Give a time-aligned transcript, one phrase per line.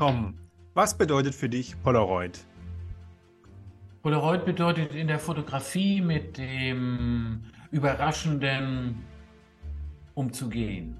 [0.00, 0.34] Tom,
[0.72, 2.42] was bedeutet für dich Polaroid?
[4.02, 9.04] Polaroid bedeutet in der Fotografie mit dem Überraschenden
[10.14, 10.96] umzugehen,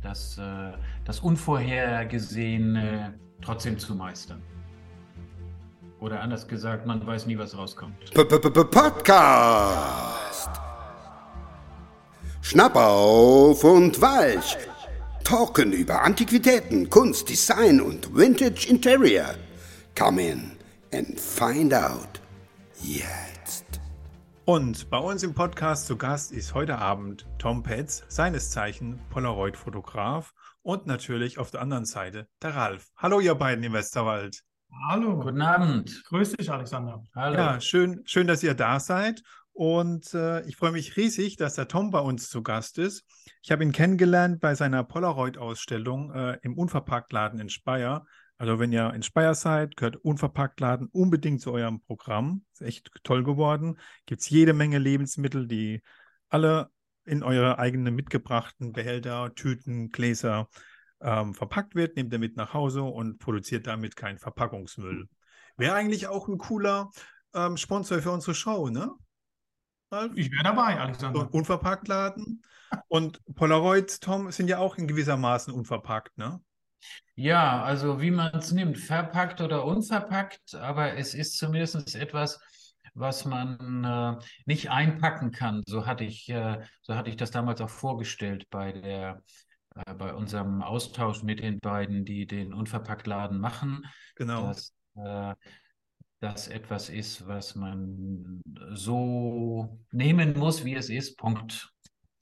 [0.00, 0.72] das, äh,
[1.04, 4.40] das Unvorhergesehene trotzdem zu meistern.
[6.00, 7.96] Oder anders gesagt, man weiß nie, was rauskommt.
[8.70, 10.50] Podcast.
[12.40, 14.56] Schnapp auf und weich.
[15.28, 19.34] Talken über Antiquitäten, Kunst, Design und Vintage Interior.
[19.94, 20.52] Come in
[20.94, 22.22] and find out.
[22.80, 23.78] Jetzt.
[24.46, 30.32] Und bei uns im Podcast zu Gast ist heute Abend Tom Petz, seines Zeichen Polaroid-Fotograf
[30.62, 32.86] und natürlich auf der anderen Seite der Ralf.
[32.96, 34.42] Hallo ihr beiden im Westerwald.
[34.88, 35.18] Hallo.
[35.18, 36.04] Guten Abend.
[36.06, 37.02] Grüß dich, Alexander.
[37.14, 37.36] Hallo.
[37.36, 39.22] Ja, schön, schön, dass ihr da seid.
[39.58, 43.04] Und äh, ich freue mich riesig, dass der Tom bei uns zu Gast ist.
[43.42, 48.06] Ich habe ihn kennengelernt bei seiner Polaroid-Ausstellung äh, im Unverpacktladen in Speyer.
[48.36, 52.44] Also wenn ihr in Speyer seid, gehört Unverpacktladen unbedingt zu eurem Programm.
[52.52, 53.80] Ist echt toll geworden.
[54.06, 55.82] Gibt es jede Menge Lebensmittel, die
[56.28, 56.70] alle
[57.04, 60.48] in eure eigenen mitgebrachten Behälter, Tüten, Gläser
[61.00, 61.96] ähm, verpackt wird.
[61.96, 65.08] Nehmt ihr mit nach Hause und produziert damit keinen Verpackungsmüll.
[65.56, 66.92] Wäre eigentlich auch ein cooler
[67.34, 68.92] ähm, Sponsor für unsere Show, ne?
[69.90, 70.12] Ralf?
[70.16, 71.20] Ich wäre dabei, So Alexander.
[71.22, 72.42] ein Unverpacktladen.
[72.88, 76.40] Und Polaroid, Tom, sind ja auch in gewissermaßen unverpackt, ne?
[77.16, 82.40] Ja, also wie man es nimmt, verpackt oder unverpackt, aber es ist zumindest etwas,
[82.94, 85.62] was man äh, nicht einpacken kann.
[85.66, 89.22] So hatte ich, äh, so hatte ich das damals auch vorgestellt bei der,
[89.74, 93.84] äh, bei unserem Austausch mit den beiden, die den Unverpacktladen machen,
[94.16, 94.48] Genau.
[94.48, 95.34] dass äh,
[96.20, 98.40] das etwas ist, was man
[98.72, 101.16] so nehmen muss, wie es ist.
[101.16, 101.72] Punkt.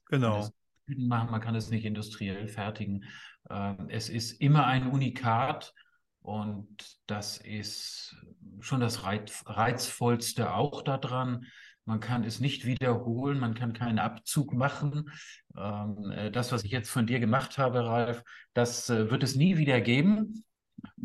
[0.09, 0.49] Genau.
[0.87, 3.05] machen, man kann es nicht industriell fertigen.
[3.49, 5.73] Ähm, Es ist immer ein Unikat
[6.21, 6.67] und
[7.07, 8.15] das ist
[8.59, 11.45] schon das Reiz, Reizvollste auch daran.
[11.85, 15.09] Man kann es nicht wiederholen, man kann keinen Abzug machen.
[15.57, 19.35] Ähm, äh, Das, was ich jetzt von dir gemacht habe, Ralf, das äh, wird es
[19.35, 20.43] nie wieder geben.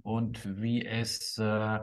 [0.03, 1.79] Und wie es äh,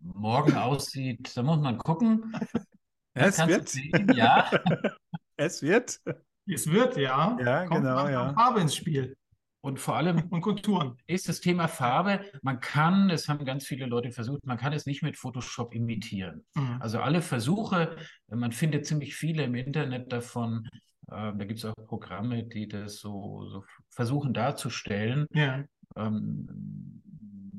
[0.00, 2.32] morgen aussieht, da muss man gucken.
[3.14, 3.68] Es wird.
[3.68, 4.50] sehen, ja.
[5.36, 6.00] Es wird.
[6.46, 7.36] Es wird, ja.
[7.44, 8.32] Ja, Kommt genau, ja.
[8.32, 9.16] Farbe ins Spiel
[9.60, 10.96] Und vor allem und Konturen.
[11.06, 14.86] ist das Thema Farbe, man kann, es haben ganz viele Leute versucht, man kann es
[14.86, 16.44] nicht mit Photoshop imitieren.
[16.54, 16.78] Mhm.
[16.80, 17.96] Also alle Versuche,
[18.28, 20.66] man findet ziemlich viele im Internet davon,
[21.08, 25.26] äh, da gibt es auch Programme, die das so, so versuchen darzustellen.
[25.32, 25.64] Ja.
[25.96, 27.01] Ähm,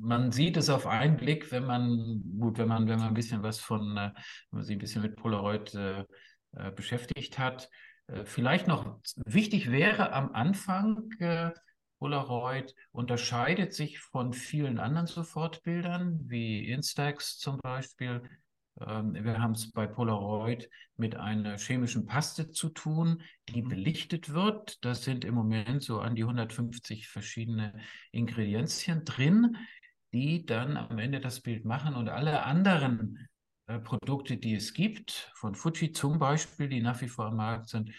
[0.03, 3.41] man sieht es auf einen Blick, wenn man, gut, wenn man, wenn man ein bisschen
[3.41, 6.05] was von, äh, wenn man sich ein bisschen mit Polaroid äh,
[6.55, 7.69] äh, beschäftigt hat.
[8.07, 11.51] Äh, vielleicht noch wichtig wäre am Anfang, äh,
[11.99, 18.21] Polaroid unterscheidet sich von vielen anderen Sofortbildern, wie Instax zum Beispiel.
[18.81, 23.69] Ähm, wir haben es bei Polaroid mit einer chemischen Paste zu tun, die Mhm.
[23.69, 24.83] belichtet wird.
[24.83, 27.73] Das sind im Moment so an die 150 verschiedene
[28.11, 29.55] Ingredienzien drin,
[30.13, 33.28] die dann am Ende das Bild machen und alle anderen
[33.68, 37.69] äh, Produkte, die es gibt, von Fuji zum Beispiel, die nach wie vor am Markt
[37.69, 37.91] sind,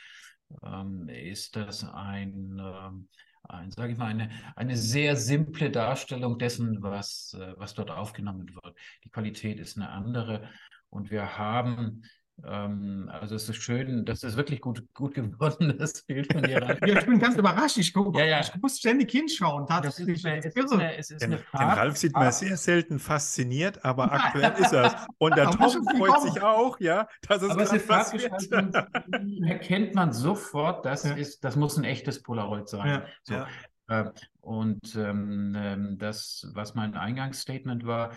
[0.62, 3.08] ähm, ist das ein, ähm,
[3.44, 8.54] ein sage ich mal, eine, eine sehr simple Darstellung dessen, was, äh, was dort aufgenommen
[8.54, 8.76] wird.
[9.04, 10.48] Die Qualität ist eine andere
[10.90, 12.02] und wir haben,
[12.44, 16.60] ähm, also es ist schön, das ist wirklich gut, gut geworden, das Bild von dir.
[16.62, 16.78] Ralf.
[16.86, 17.78] ja, ich bin ganz überrascht.
[17.78, 18.40] Ich, guck, Ja, ja.
[18.40, 19.66] ich muss ständig hinschauen.
[19.66, 20.26] Das ist Tatsächlich.
[20.26, 20.74] eine, es ist Irre.
[20.80, 21.38] eine, es ist Den.
[21.52, 25.06] Ralf sieht man sehr selten fasziniert, aber aktuell ist er.
[25.18, 27.86] Und der Tom freut sich auch, ja, dass es Aber es ist.
[27.86, 28.72] Farbgestaltung,
[29.22, 31.14] die erkennt man sofort, das Ja.
[31.14, 32.86] ist, das muss ein echtes Polaroid sein.
[32.88, 33.02] Ja.
[33.22, 33.34] So.
[33.34, 33.46] Ja.
[33.86, 38.12] Äh, Und ähm, ähm, das, was mein Eingangsstatement war,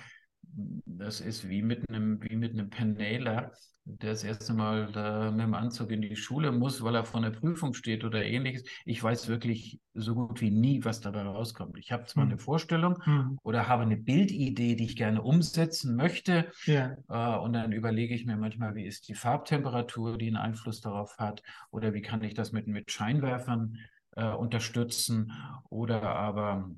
[0.86, 3.52] das ist wie mit einem, wie mit einem Pennaler,
[3.86, 7.22] der das erste Mal äh, mit dem Anzug in die Schule muss, weil er vor
[7.22, 8.64] einer Prüfung steht oder ähnliches.
[8.86, 11.78] Ich weiß wirklich so gut wie nie, was dabei rauskommt.
[11.78, 12.32] Ich habe zwar Hm.
[12.32, 13.38] eine Vorstellung Mhm.
[13.44, 16.98] oder habe eine Bildidee, die ich gerne umsetzen möchte, Ja.
[17.10, 21.18] äh, und dann überlege ich mir manchmal, wie ist die Farbtemperatur, die einen Einfluss darauf
[21.18, 23.78] hat, oder wie kann ich das mit, mit Scheinwerfern
[24.16, 25.32] äh, unterstützen
[25.70, 26.72] oder aber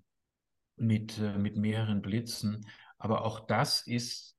[0.78, 2.66] mit, äh, mit mehreren Blitzen.
[3.00, 4.38] Aber auch das ist,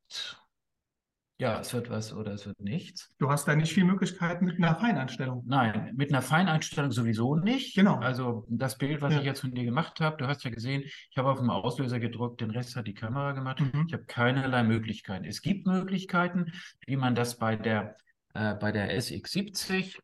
[1.38, 3.14] ja, es wird was oder es wird nichts.
[3.18, 5.42] Du hast da nicht viel Möglichkeiten mit einer Feineinstellung.
[5.46, 7.74] Nein, mit einer Feineinstellung sowieso nicht.
[7.74, 7.96] Genau.
[7.96, 9.20] Also das Bild, was Ja.
[9.20, 11.98] ich jetzt von dir gemacht habe, du hast ja gesehen, ich habe auf dem Auslöser
[11.98, 13.60] gedrückt, den Rest hat die Kamera gemacht.
[13.60, 13.86] Mhm.
[13.86, 15.24] Ich habe keinerlei Möglichkeiten.
[15.24, 16.52] Es gibt Möglichkeiten,
[16.86, 17.96] wie man das bei der,
[18.34, 19.98] äh, bei der SX70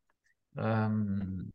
[0.56, 1.52] ähm,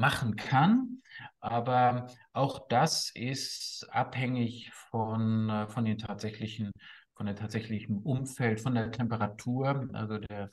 [0.00, 1.02] machen kann.
[1.40, 6.72] Aber auch das ist abhängig von, äh, von den tatsächlichen,
[7.14, 9.88] von der tatsächlichen Umfeld, von der Temperatur.
[9.92, 10.50] Also der,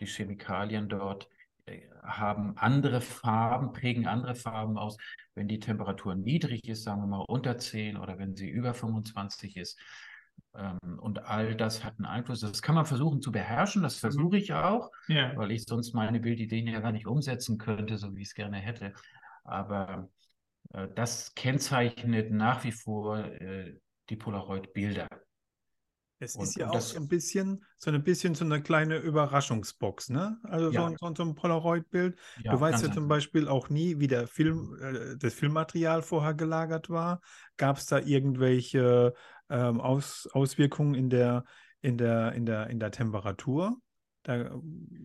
[0.00, 1.28] die Chemikalien dort
[1.66, 4.96] äh, haben andere Farben, prägen andere Farben aus.
[5.34, 9.56] Wenn die Temperatur niedrig ist, sagen wir mal unter 10 oder wenn sie über 25
[9.56, 9.78] ist,
[10.52, 12.40] und all das hat einen Einfluss.
[12.40, 15.36] Das kann man versuchen zu beherrschen, das versuche ich auch, Ja.
[15.36, 18.56] weil ich sonst meine Bildideen ja gar nicht umsetzen könnte, so wie ich es gerne
[18.58, 18.92] hätte.
[19.44, 20.08] Aber
[20.72, 25.06] äh, das kennzeichnet nach wie vor äh, die Polaroid-Bilder.
[26.22, 28.98] Es Und- ist ja auch das- so ein bisschen so ein bisschen so eine kleine
[28.98, 30.38] Überraschungsbox, ne?
[30.42, 30.86] Also so, Ja.
[30.86, 32.18] ein- so, so ein Polaroid-Bild.
[32.42, 33.08] Ja, Du weißt ja zum.
[33.08, 37.20] Beispiel auch nie, wie der Film, äh, das Filmmaterial vorher gelagert war.
[37.56, 39.14] Gab es da irgendwelche
[39.50, 41.44] ähm, Aus, Auswirkungen in der,
[41.80, 43.76] in der, in der, in der Temperatur?
[44.22, 44.50] Da,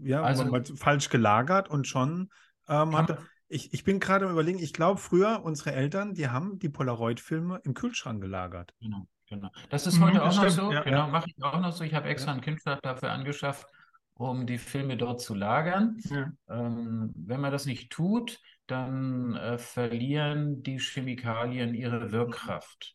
[0.02, 0.46] ja, Also-
[0.76, 2.30] falsch gelagert und schon
[2.68, 3.18] ähm, hatte.
[3.48, 7.62] Ich, ich bin gerade am überlegen, ich glaube früher, unsere Eltern, die haben die Polaroid-Filme
[7.64, 8.74] im Kühlschrank gelagert.
[8.82, 9.50] Genau, genau.
[9.70, 10.72] Das ist Mhm, heute das auch noch stimmt, so.
[10.74, 10.82] ja.
[10.82, 11.84] Genau, mache ich auch noch so.
[11.84, 13.68] Ich habe extra ein Kühlschrank dafür angeschafft,
[14.16, 15.98] um die Filme dort zu lagern.
[16.10, 16.32] Ja.
[16.50, 22.95] Ähm, wenn man das nicht tut, dann äh, verlieren die Chemikalien ihre Wirkkraft.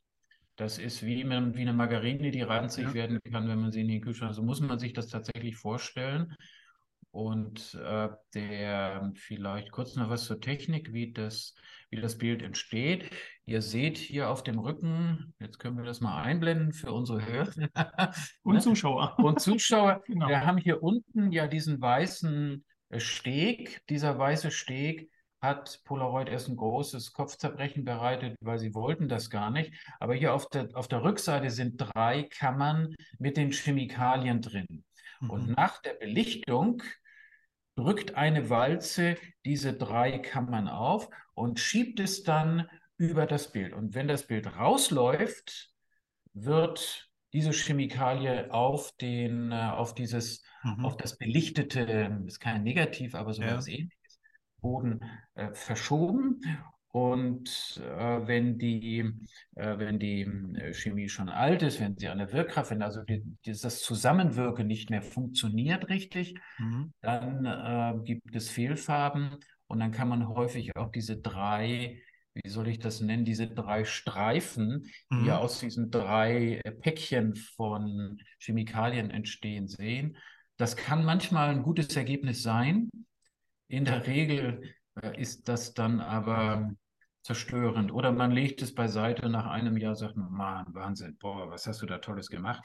[0.60, 2.92] Das ist wie, man- wie eine Margarine, die ranzig Ja.
[2.94, 4.34] werden kann, wenn man sie in den Kühlschrank.
[4.34, 6.34] So muss man sich das tatsächlich vorstellen.
[7.12, 11.54] Und äh, der vielleicht kurz noch was zur Technik, wie das,
[11.88, 13.10] wie das Bild entsteht.
[13.46, 17.50] Ihr seht hier auf dem Rücken, jetzt können wir das mal einblenden für unsere Hörer
[18.42, 18.60] Und Ne?
[18.60, 19.18] Zuschauer.
[19.18, 20.02] und Zuschauer.
[20.06, 20.28] Genau.
[20.28, 22.62] Wir haben hier unten ja diesen weißen
[22.98, 23.80] Steg.
[23.88, 25.10] Dieser weiße Steg
[25.40, 29.72] hat Polaroid erst ein großes Kopfzerbrechen bereitet, weil sie wollten das gar nicht.
[29.98, 34.84] Aber hier auf der, auf der Rückseite sind drei Kammern mit den Chemikalien drin.
[35.26, 35.54] Und Mhm.
[35.56, 36.82] nach der Belichtung
[37.76, 43.72] drückt eine Walze diese drei Kammern auf und schiebt es dann über das Bild.
[43.72, 45.70] Und wenn das Bild rausläuft,
[46.34, 50.84] wird diese Chemikalie auf den, äh, auf dieses, Mhm.
[50.84, 53.56] auf das belichtete, ist kein Negativ, aber so Ja.
[53.56, 53.98] was ähnliches,
[54.60, 55.00] Boden
[55.34, 56.40] äh, verschoben.
[56.92, 58.98] Und äh, wenn die,
[59.54, 63.02] äh, wenn die äh, Chemie schon alt ist, wenn sie an der Wirkkraft, wenn also
[63.04, 66.92] die, dieses Zusammenwirken nicht mehr funktioniert richtig, Mhm.
[67.00, 69.36] dann äh, gibt es Fehlfarben
[69.68, 72.02] und dann kann man häufig auch diese drei,
[72.34, 75.30] wie soll ich das nennen, diese drei Streifen, die Mhm.
[75.30, 80.16] aus diesen drei äh, Päckchen von Chemikalien entstehen, sehen.
[80.56, 82.90] Das kann manchmal ein gutes Ergebnis sein.
[83.70, 84.62] In der Regel
[85.00, 86.72] äh, ist das dann aber
[87.22, 87.92] zerstörend.
[87.92, 91.80] Oder man legt es beiseite nach einem Jahr, sagt man, Mann, Wahnsinn, boah, was hast
[91.80, 92.64] du da Tolles gemacht?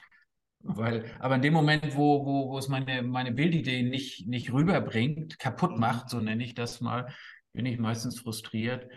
[0.61, 5.37] Weil, aber in dem Moment, wo, wo, wo es meine, meine Bildidee nicht, nicht rüberbringt,
[5.37, 5.79] kaputt Mhm.
[5.79, 7.13] macht, so nenne ich das mal,
[7.53, 8.87] bin ich meistens frustriert.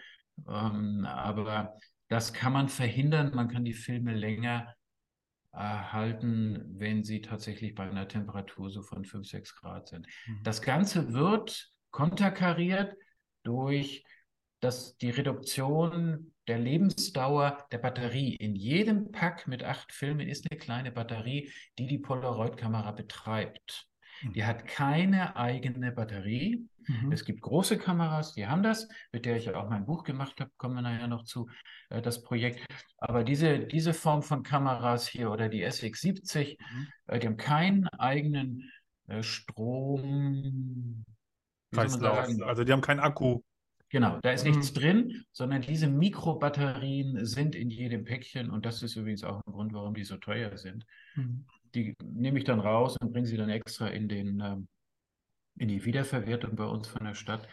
[0.48, 1.76] Ähm, aber
[2.08, 3.34] das kann man verhindern.
[3.34, 4.72] Man kann die Filme länger
[5.52, 10.06] erhalten, wenn sie tatsächlich bei einer Temperatur so von 5, 6 Grad sind.
[10.26, 10.40] Mhm.
[10.44, 12.94] Das Ganze wird konterkariert
[13.42, 14.04] durch
[14.60, 18.34] das, die Reduktion der Lebensdauer der Batterie.
[18.36, 23.86] In jedem Pack mit acht Filmen ist eine kleine Batterie, die die Polaroid-Kamera betreibt.
[24.34, 26.66] Die hat keine eigene Batterie.
[26.88, 27.12] Mhm.
[27.12, 30.40] Es gibt große Kameras, die haben das, mit der ich ja auch mein Buch gemacht
[30.40, 31.48] habe, kommen wir nachher noch zu,
[31.90, 32.66] äh, das Projekt.
[32.96, 36.88] Aber diese, diese Form von Kameras hier oder die SX70, Mhm.
[37.06, 38.68] äh, die haben keinen eigenen
[39.06, 41.04] äh, Strom.
[41.72, 42.28] Kreislauf.
[42.42, 43.40] Also die haben keinen Akku.
[43.90, 44.50] Genau, da ist Mhm.
[44.50, 49.52] nichts drin, sondern diese Mikrobatterien sind in jedem Päckchen und das ist übrigens auch ein
[49.52, 50.84] Grund, warum die so teuer sind.
[51.14, 51.46] Mhm.
[51.74, 54.68] Die nehme ich dann raus und bringe sie dann extra in den, ähm,
[55.56, 57.48] in die Wiederverwertung bei uns von der Stadt.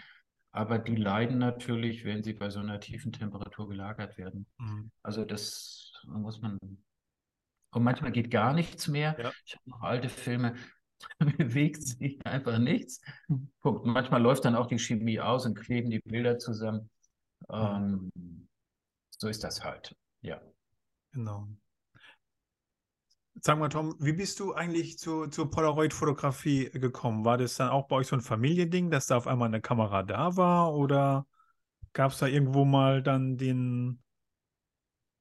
[0.51, 4.45] Aber die leiden natürlich, wenn sie bei so einer tiefen Temperatur gelagert werden.
[4.57, 4.91] Mhm.
[5.03, 6.57] Also das muss man.
[7.71, 9.17] Und manchmal geht gar nichts mehr.
[9.19, 9.31] Ja.
[9.45, 10.55] Ich habe noch alte Filme,
[11.37, 13.01] bewegt sich einfach nichts.
[13.27, 13.51] Mhm.
[13.61, 13.85] Punkt.
[13.85, 16.89] Manchmal läuft dann auch die Chemie aus und kleben die Bilder zusammen.
[17.49, 18.11] Ähm,
[19.17, 19.95] so ist das halt.
[20.21, 20.41] Ja.
[21.11, 21.47] Genau.
[23.41, 27.25] Sag mal, Tom, wie bist du eigentlich zu, zur Polaroid-Fotografie gekommen?
[27.25, 30.03] War das dann auch bei euch so ein Familiending, dass da auf einmal eine Kamera
[30.03, 30.73] da war?
[30.73, 31.27] Oder
[31.93, 34.01] gab es da irgendwo mal dann den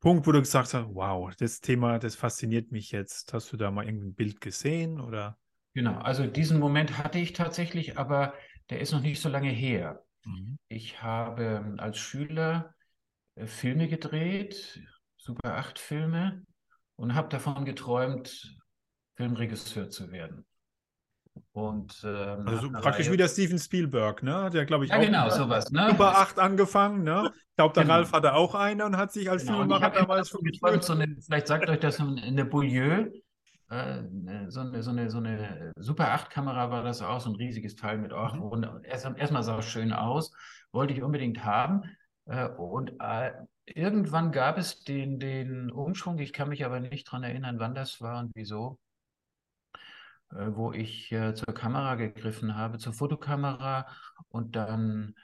[0.00, 3.32] Punkt, wo du gesagt hast, wow, das Thema, das fasziniert mich jetzt.
[3.32, 5.00] Hast du da mal irgendein Bild gesehen?
[5.00, 5.38] Oder?
[5.74, 8.34] Genau, also diesen Moment hatte ich tatsächlich, aber
[8.70, 10.04] der ist noch nicht so lange her.
[10.24, 10.56] Mhm.
[10.68, 12.74] Ich habe ähm, als Schüler
[13.34, 14.80] äh, Filme gedreht,
[15.16, 16.44] Super 8 Filme,
[16.96, 18.56] und habe davon geträumt,
[19.16, 20.44] Filmregisseur zu werden.
[21.52, 24.50] Und ähm, Also so praktisch Reihe- wie der Steven Spielberg, ne?
[24.52, 25.70] Der, glaube ich, Ja, auch genau, sowas.
[25.70, 25.88] Ne?
[25.90, 27.32] Super 8 angefangen, ne?
[27.34, 27.94] Ich glaube, der Genau.
[27.94, 30.84] Ralf hatte auch eine und hat sich als Genau, Filmemacher damals schon geträumt, gefühlt.
[30.84, 33.10] so eine, vielleicht sagt euch das eine, eine Beaulieu,
[33.68, 37.76] so eine, so eine, so eine Super 8 Kamera war das auch, so ein riesiges
[37.76, 38.34] Teil mit auch.
[38.34, 38.42] Mhm.
[38.42, 40.32] Und erst, erstmal sah es schön aus,
[40.72, 41.82] wollte ich unbedingt haben.
[42.26, 43.32] Äh, und äh,
[43.66, 48.00] irgendwann gab es den, den Umschwung, ich kann mich aber nicht dran erinnern, wann das
[48.00, 48.78] war und wieso,
[50.32, 53.86] äh, wo ich äh, zur Kamera gegriffen habe, zur Fotokamera
[54.28, 55.14] und dann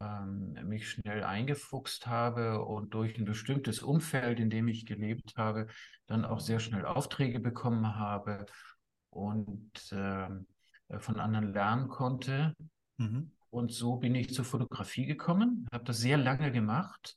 [0.00, 5.66] ähm, mich schnell eingefuchst habe und durch ein bestimmtes Umfeld, in dem ich gelebt habe,
[6.06, 8.46] dann auch sehr schnell Aufträge bekommen habe
[9.10, 10.46] und ähm,
[10.88, 12.54] äh, von anderen lernen konnte.
[12.98, 13.32] Mhm.
[13.50, 17.16] Und so bin ich zur Fotografie gekommen, habe das sehr lange gemacht,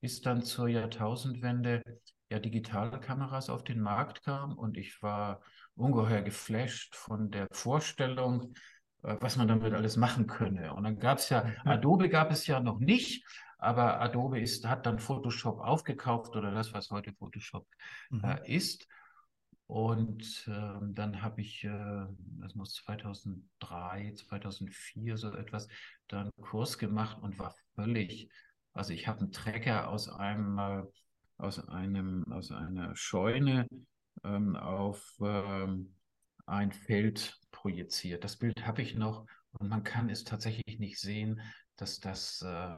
[0.00, 1.82] bis dann zur Jahrtausendwende
[2.30, 5.42] ja digitale Kameras auf den Markt kamen und ich war
[5.74, 8.54] ungeheuer geflasht von der Vorstellung,
[9.02, 10.74] was man damit alles machen könne.
[10.74, 13.24] Und dann gab es ja, Adobe gab es ja noch nicht,
[13.58, 17.66] aber Adobe ist, hat dann Photoshop aufgekauft oder das, was heute Photoshop
[18.10, 18.24] Mhm.
[18.24, 18.86] äh, ist.
[19.66, 22.06] Und ähm, dann habe ich, äh,
[22.40, 25.68] das muss 2003, 2004 so etwas,
[26.08, 28.28] da einen Kurs gemacht und war völlig,
[28.72, 30.82] also ich habe einen Trecker aus einem, äh,
[31.38, 33.68] aus einem, aus einer Scheune
[34.24, 35.94] ähm, auf ähm,
[36.46, 38.24] ein Feld projiziert.
[38.24, 41.40] Das Bild habe ich noch und man kann es tatsächlich nicht sehen,
[41.76, 42.76] dass das äh,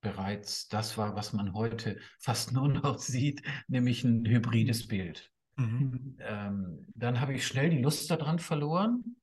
[0.00, 5.30] bereits das war, was man heute fast nur noch sieht, nämlich ein hybrides Bild.
[5.56, 6.16] Mhm.
[6.20, 9.16] Ähm, dann habe ich schnell die Lust daran verloren,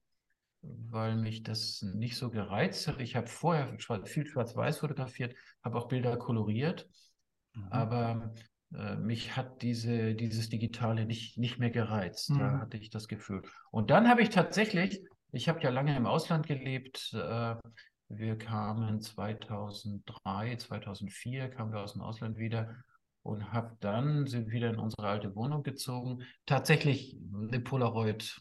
[0.62, 3.00] weil mich das nicht so gereizt hat.
[3.00, 6.88] Ich habe vorher viel Schwarz-Weiß fotografiert, habe auch Bilder koloriert,
[7.54, 7.68] Mhm.
[7.72, 8.34] aber
[8.70, 12.30] mich hat diese, dieses Digitale nicht, nicht mehr gereizt.
[12.32, 12.60] Da Mhm.
[12.62, 13.42] hatte ich das Gefühl.
[13.72, 17.14] Und dann habe ich tatsächlich, ich habe ja lange im Ausland gelebt.
[17.14, 17.56] Äh,
[18.10, 22.76] wir kamen 2003, 2004, kamen wir aus dem Ausland wieder
[23.24, 28.40] und habe dann, sind wieder in unsere alte Wohnung gezogen, tatsächlich eine Polaroid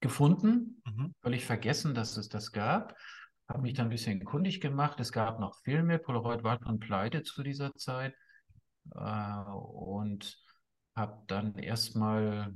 [0.00, 1.14] gefunden, Mhm.
[1.22, 2.96] völlig vergessen, dass es das gab.
[3.48, 4.98] Habe mich dann ein bisschen kundig gemacht.
[5.00, 5.98] Es gab noch Filme.
[5.98, 8.14] Polaroid war schon pleite zu dieser Zeit.
[8.94, 10.38] Äh, und
[10.96, 12.54] habe dann erstmal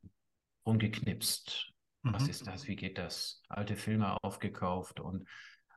[0.66, 1.70] rumgeknipst.
[2.02, 2.30] Was Mhm.
[2.30, 2.66] ist das?
[2.66, 3.42] Wie geht das?
[3.48, 5.28] Alte Filme aufgekauft und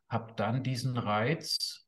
[0.09, 1.87] habe dann diesen Reiz,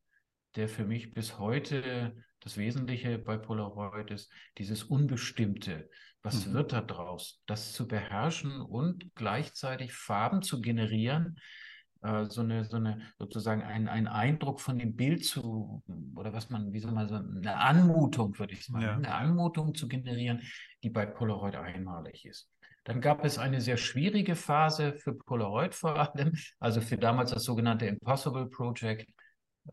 [0.56, 5.90] der für mich bis heute das Wesentliche bei Polaroid ist, dieses Unbestimmte.
[6.22, 6.54] Was Mhm.
[6.54, 7.42] wird da draus?
[7.46, 11.40] Das zu beherrschen und gleichzeitig Farben zu generieren,
[12.02, 15.84] äh, so eine, so eine, sozusagen ein, ein Eindruck von dem Bild zu,
[16.16, 18.94] oder was man, wie soll man sagen, eine Anmutung, würde ich sagen, Ja.
[18.96, 20.42] eine Anmutung zu generieren,
[20.84, 22.50] die bei Polaroid einmalig ist.
[22.86, 27.44] Dann gab es eine sehr schwierige Phase für Polaroid vor allem, also für damals das
[27.44, 29.10] sogenannte Impossible Project,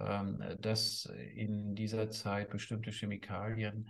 [0.00, 3.88] ähm, dass in dieser Zeit bestimmte Chemikalien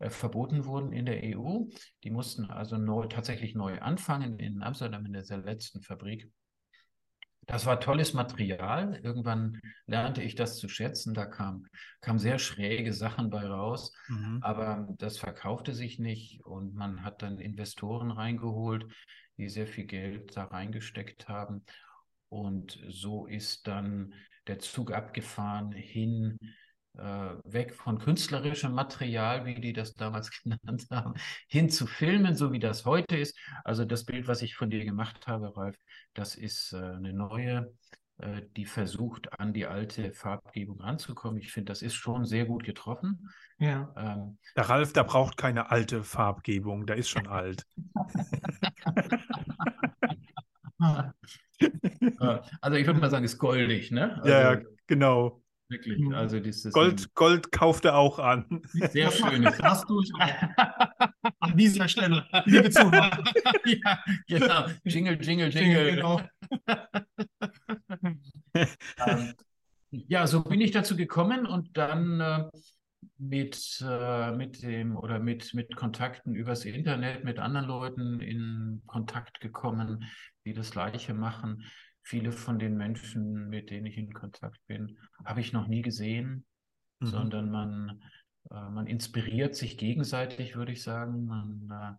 [0.00, 1.64] äh, verboten wurden in der EU.
[2.04, 6.28] Die mussten also neu, tatsächlich neu anfangen in Amsterdam in dieser letzten Fabrik.
[7.46, 8.98] Das war tolles Material.
[9.02, 11.14] Irgendwann lernte ich das zu schätzen.
[11.14, 11.68] Da kamen
[12.00, 13.92] kam sehr schräge Sachen bei raus.
[14.08, 14.38] Mhm.
[14.42, 18.86] Aber das verkaufte sich nicht und man hat dann Investoren reingeholt,
[19.38, 21.64] die sehr viel Geld da reingesteckt haben.
[22.28, 24.14] Und so ist dann
[24.48, 26.38] der Zug abgefahren hin,
[26.96, 31.14] weg von künstlerischem Material, wie die das damals genannt haben,
[31.48, 33.38] hin zu Filmen, so wie das heute ist.
[33.64, 35.76] Also das Bild, was ich von dir gemacht habe, Ralf,
[36.14, 37.72] das ist äh, eine neue,
[38.18, 41.38] äh, die versucht, an die alte Farbgebung ranzukommen.
[41.40, 43.28] Ich finde, das ist schon sehr gut getroffen.
[43.58, 43.92] Ja.
[43.96, 47.64] Ähm, Der Ralf, der braucht keine alte Farbgebung, der ist schon alt.
[51.60, 54.16] äh, also ich würde mal sagen, ist goldig, ne?
[54.16, 55.42] Also Ja, genau.
[55.68, 55.98] Wirklich.
[55.98, 56.14] Mhm.
[56.14, 58.62] Also das ist Gold, Gold kauft er auch an.
[58.72, 59.56] sehr Das macht schönes.
[59.56, 60.10] krass durch.
[61.40, 63.22] An dieser Stelle, liebe Zuhörer.
[63.66, 64.66] ja, genau.
[64.84, 65.94] Jingle, Jingle, Jingle.
[65.96, 66.20] Genau.
[69.06, 69.34] Ähm,
[69.90, 72.48] ja, so bin ich dazu gekommen und dann äh,
[73.18, 79.40] mit, äh, mit dem oder mit, mit Kontakten übers Internet mit anderen Leuten in Kontakt
[79.40, 80.04] gekommen,
[80.44, 81.64] die das Gleiche machen.
[82.06, 86.46] Viele von den Menschen, mit denen ich in Kontakt bin, habe ich noch nie gesehen,
[87.00, 87.06] Mhm.
[87.08, 88.00] sondern man,
[88.48, 91.26] äh, man inspiriert sich gegenseitig, würde ich sagen.
[91.26, 91.96] Man, äh,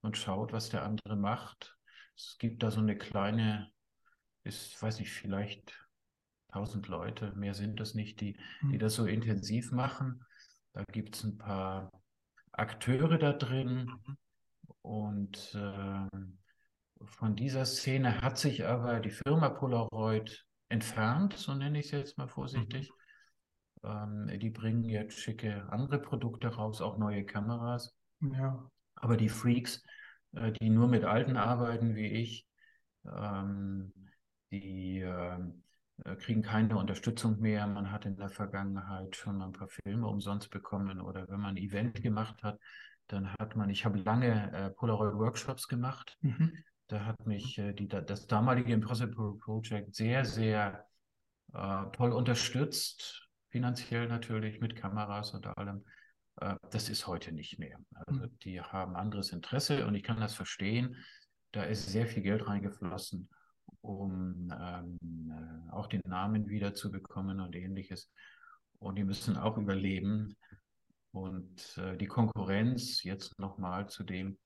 [0.00, 1.76] man schaut, was der andere macht.
[2.16, 3.70] Es gibt da so eine kleine,
[4.44, 5.86] ist, weiß ich, vielleicht
[6.50, 8.78] tausend Leute, mehr sind das nicht, die, die Hm.
[8.78, 10.24] das so intensiv machen.
[10.72, 11.90] Da gibt es ein paar
[12.52, 14.16] Akteure da drin Mhm.
[14.80, 16.38] und, ähm,
[17.04, 22.18] Von dieser Szene hat sich aber die Firma Polaroid entfernt, so nenne ich es jetzt
[22.18, 22.90] mal vorsichtig.
[23.82, 24.30] Mhm.
[24.30, 27.94] Ähm, die bringen jetzt schicke andere Produkte raus, auch neue Kameras.
[28.20, 28.70] Ja.
[28.94, 29.82] Aber die Freaks,
[30.32, 32.46] äh, die nur mit alten arbeiten wie ich,
[33.06, 33.92] ähm,
[34.50, 35.62] die ähm,
[36.04, 37.66] äh, kriegen keine Unterstützung mehr.
[37.66, 41.54] Man hat in der Vergangenheit schon mal ein paar Filme umsonst bekommen oder wenn man
[41.54, 42.58] ein Event gemacht hat,
[43.06, 46.16] dann hat man, ich habe lange äh, Polaroid-Workshops gemacht.
[46.20, 46.52] Mhm.
[46.90, 50.86] Da hat mich äh, die, das damalige Impossible Project sehr, sehr
[51.52, 55.84] äh, toll unterstützt, finanziell natürlich, mit Kameras und allem.
[56.40, 57.78] Äh, das ist heute nicht mehr.
[58.06, 58.38] Also mhm.
[58.40, 60.96] die haben anderes Interesse und ich kann das verstehen.
[61.52, 63.28] Da ist sehr viel Geld reingeflossen
[63.82, 64.98] um ähm,
[65.30, 68.10] äh, auch den Namen wiederzubekommen und ähnliches.
[68.78, 70.36] Und die müssen auch überleben.
[71.12, 74.38] Und äh, die Konkurrenz, jetzt nochmal zu dem,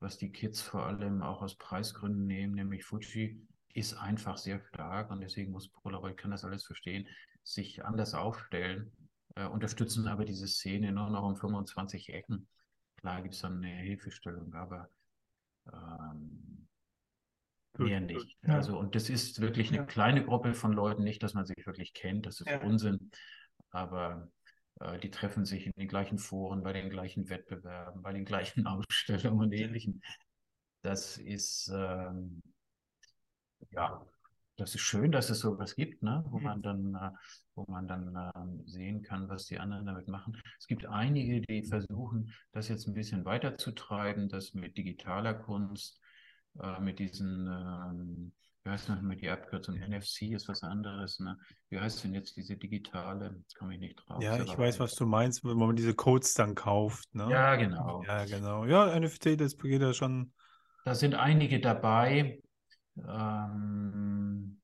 [0.00, 5.10] was die Kids vor allem auch aus Preisgründen nehmen, nämlich Fuji, ist einfach sehr stark
[5.10, 7.06] und deswegen muss Polaroid, kann das alles verstehen,
[7.42, 8.90] sich anders aufstellen,
[9.36, 12.48] äh, unterstützen aber diese Szene nur noch um 25 Ecken.
[12.96, 14.90] Klar gibt es dann eine Hilfestellung, aber
[15.72, 16.66] ähm,
[17.78, 18.36] Mehr nicht.
[18.42, 18.56] Ja.
[18.56, 19.84] Also, und das ist wirklich eine ja.
[19.84, 22.60] kleine Gruppe von Leuten, nicht, dass man sich wirklich kennt, das ist ja.
[22.62, 23.10] Unsinn.
[23.70, 24.30] Aber
[25.02, 29.40] die treffen sich in den gleichen Foren, bei den gleichen Wettbewerben, bei den gleichen Ausstellungen
[29.40, 30.00] und ähnlichem.
[30.82, 32.42] Das ist, ähm,
[33.70, 34.06] ja,
[34.60, 36.24] das ist schön, dass es sowas gibt, ne?
[36.28, 36.44] wo mhm.
[36.44, 37.10] man dann, äh,
[37.54, 40.40] wo man dann äh, sehen kann, was die anderen damit machen.
[40.58, 46.00] Es gibt einige, die versuchen, das jetzt ein bisschen weiterzutreiben, das mit digitaler Kunst
[46.60, 48.32] äh, mit diesen, ähm,
[48.70, 49.76] heißt nochmal die Abkürzung?
[49.76, 51.18] NFC ist was anderes.
[51.20, 51.38] Ne?
[51.68, 53.36] Wie heißt denn jetzt diese digitale?
[53.40, 54.22] Jetzt komme ich nicht drauf.
[54.22, 57.14] Ja, ich weiß, was du meinst, wenn man diese Codes dann kauft.
[57.14, 57.28] Ne?
[57.30, 58.02] Ja, genau.
[58.04, 58.64] Ja, genau.
[58.64, 60.32] Ja, NFT, das geht ja schon.
[60.84, 62.40] Da sind einige dabei.
[62.96, 64.60] Ähm,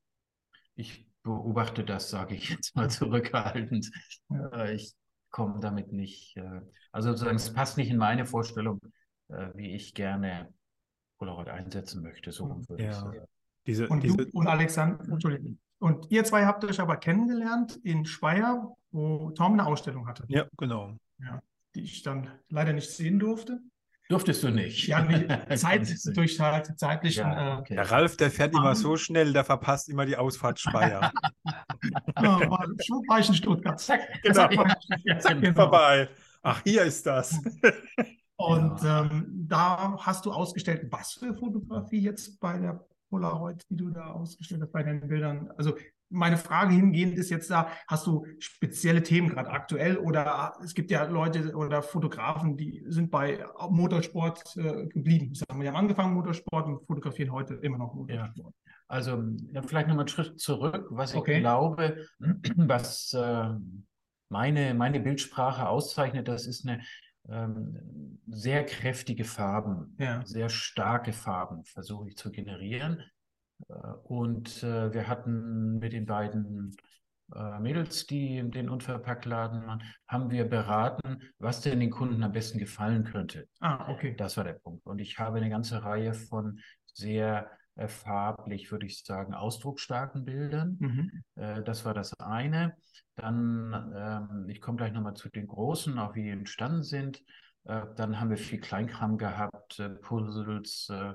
[0.74, 3.90] ich beobachte das, sage ich jetzt mal zurückhaltend.
[4.30, 4.94] Äh, ich
[5.30, 6.36] komme damit nicht.
[6.36, 6.60] Äh,
[6.92, 8.80] also sozusagen, es passt nicht in meine Vorstellung,
[9.28, 10.52] äh, wie ich gerne
[11.18, 12.32] Polaroid einsetzen möchte.
[12.32, 13.12] So ja.
[13.66, 14.16] Diese, und, diese...
[14.16, 15.58] Du, und Alexander, Entschuldigung.
[15.78, 20.24] Und ihr zwei habt euch aber kennengelernt in Speyer, wo Tom eine Ausstellung hatte.
[20.28, 20.96] Ja, genau.
[21.18, 21.42] Ja,
[21.74, 23.60] die ich dann leider nicht sehen durfte.
[24.08, 24.86] Durftest du nicht?
[24.86, 25.06] Ja.
[25.56, 27.24] Zeit, durch halt zeitlichen.
[27.24, 27.74] Ja, äh, okay.
[27.74, 31.12] Der Ralf, der fährt immer so schnell, der verpasst immer die Ausfahrt Speyer.
[32.22, 33.80] ja, war, schon war ich in Stuttgart.
[33.80, 34.48] Zack, genau.
[35.18, 35.54] Zack, genau.
[35.54, 36.08] vorbei.
[36.42, 37.40] Ach, hier ist das.
[38.36, 39.02] Und ja.
[39.02, 44.08] ähm, da hast du ausgestellt, was für Fotografie jetzt bei der Polaroid, die du da
[44.12, 45.50] ausgestellt hast bei deinen Bildern.
[45.56, 45.74] Also
[46.10, 50.90] meine Frage hingehend ist jetzt da, hast du spezielle Themen gerade aktuell oder es gibt
[50.90, 55.34] ja Leute oder Fotografen, die sind bei Motorsport äh, geblieben.
[55.34, 58.54] Sagen wir, die haben angefangen Motorsport und fotografieren heute immer noch Motorsport.
[58.54, 58.72] Ja.
[58.88, 61.40] Also ja, vielleicht nochmal einen Schritt zurück, was ich okay.
[61.40, 62.04] glaube,
[62.56, 63.48] was äh,
[64.28, 66.82] meine, meine Bildsprache auszeichnet, das ist eine
[67.28, 70.24] ähm, sehr kräftige Farben, ja.
[70.24, 73.02] sehr starke Farben versuche ich zu generieren.
[73.68, 76.76] Äh, und äh, wir hatten mit den beiden
[77.34, 82.58] äh, Mädels, die den Unverpacktladen machen, haben wir beraten, was denn den Kunden am besten
[82.58, 83.48] gefallen könnte.
[83.60, 84.14] Ah, okay.
[84.16, 84.86] Das war der Punkt.
[84.86, 86.60] Und ich habe eine ganze Reihe von
[86.92, 87.50] sehr
[87.88, 90.76] farblich, würde ich sagen, ausdrucksstarken Bildern.
[90.80, 91.22] Mhm.
[91.34, 92.74] Äh, das war das eine.
[93.16, 97.22] Dann, ähm, ich komme gleich nochmal zu den großen, auch wie die entstanden sind.
[97.64, 101.14] Äh, dann haben wir viel Kleinkram gehabt, äh, Puzzles, äh,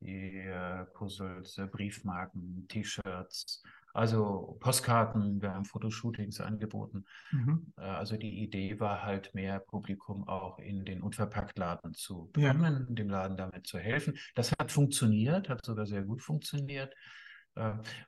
[0.00, 3.62] die äh, Puzzles, Briefmarken, T-Shirts,
[3.94, 7.04] also Postkarten, wir haben Fotoshootings angeboten.
[7.30, 7.72] Mhm.
[7.76, 12.94] Also die Idee war halt mehr Publikum auch in den Unverpacktladen zu bekommen, ja.
[12.94, 14.18] dem Laden damit zu helfen.
[14.34, 16.92] Das hat funktioniert, hat sogar sehr gut funktioniert.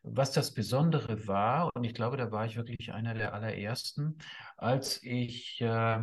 [0.02, 4.18] Was das Besondere war, und ich glaube, da war ich wirklich einer der allerersten,
[4.56, 6.02] als ich äh,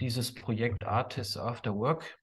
[0.00, 2.18] dieses Projekt Artists After Work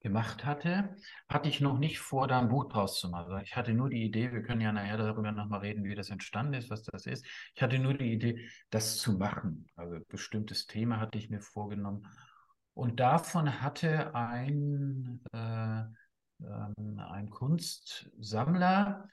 [0.00, 0.96] gemacht hatte,
[1.28, 3.40] hatte ich noch nicht vor, da ein Buch draus zu machen.
[3.44, 6.54] Ich hatte nur die Idee, wir können ja nachher darüber nochmal reden, wie das entstanden
[6.54, 7.24] ist, was das ist.
[7.54, 9.68] Ich hatte nur die Idee, das zu machen.
[9.76, 12.06] Also ein bestimmtes Thema hatte ich mir vorgenommen.
[12.74, 15.84] Und davon hatte ein, äh,
[16.44, 19.08] ähm, ein Kunstsammler,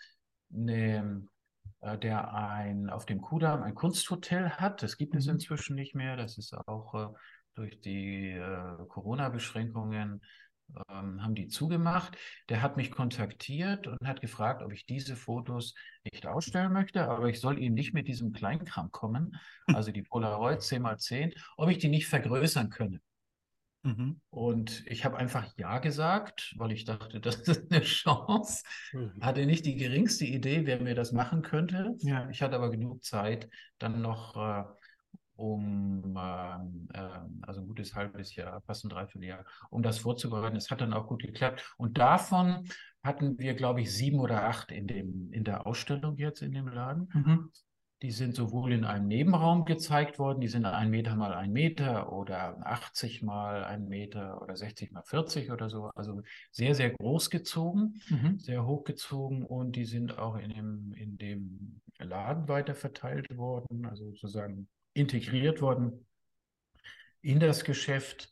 [0.51, 1.01] äh,
[1.97, 4.83] der ein, auf dem Kudamm ein Kunsthotel hat.
[4.83, 5.33] Das gibt es mhm.
[5.33, 6.17] inzwischen nicht mehr.
[6.17, 7.07] Das ist auch äh,
[7.55, 10.21] durch die äh, Corona-Beschränkungen
[10.89, 12.17] ähm, haben die zugemacht.
[12.49, 17.27] Der hat mich kontaktiert und hat gefragt, ob ich diese Fotos nicht ausstellen möchte, aber
[17.27, 19.35] ich soll ihm nicht mit diesem Kleinkram kommen,
[19.67, 23.01] also die Polaroid 10x10, ob ich die nicht vergrößern könne.
[23.83, 24.19] Mhm.
[24.29, 28.63] Und ich habe einfach Ja gesagt, weil ich dachte, das ist eine Chance.
[28.93, 29.13] Mhm.
[29.21, 31.95] Hatte nicht die geringste Idee, wer mir das machen könnte.
[31.99, 32.29] Ja.
[32.29, 34.63] Ich hatte aber genug Zeit, dann noch äh,
[35.35, 36.99] um, äh,
[37.41, 40.57] also ein gutes halbes Jahr, fast ein Dreivierteljahr, um das vorzubereiten.
[40.57, 41.73] Es hat dann auch gut geklappt.
[41.77, 42.67] Und davon
[43.03, 46.67] hatten wir, glaube ich, sieben oder acht in, dem, in der Ausstellung jetzt in dem
[46.67, 47.09] Laden.
[47.13, 47.51] Mhm.
[48.01, 52.13] Die sind sowohl in einem Nebenraum gezeigt worden, die sind ein Meter mal ein Meter
[52.13, 55.91] oder 80 mal ein Meter oder 60 mal 40 oder so.
[55.95, 58.39] Also sehr, sehr groß gezogen, mhm.
[58.39, 63.85] sehr hoch gezogen und die sind auch in dem, in dem Laden weiter verteilt worden,
[63.85, 66.05] also sozusagen integriert worden
[67.21, 68.31] in das Geschäft.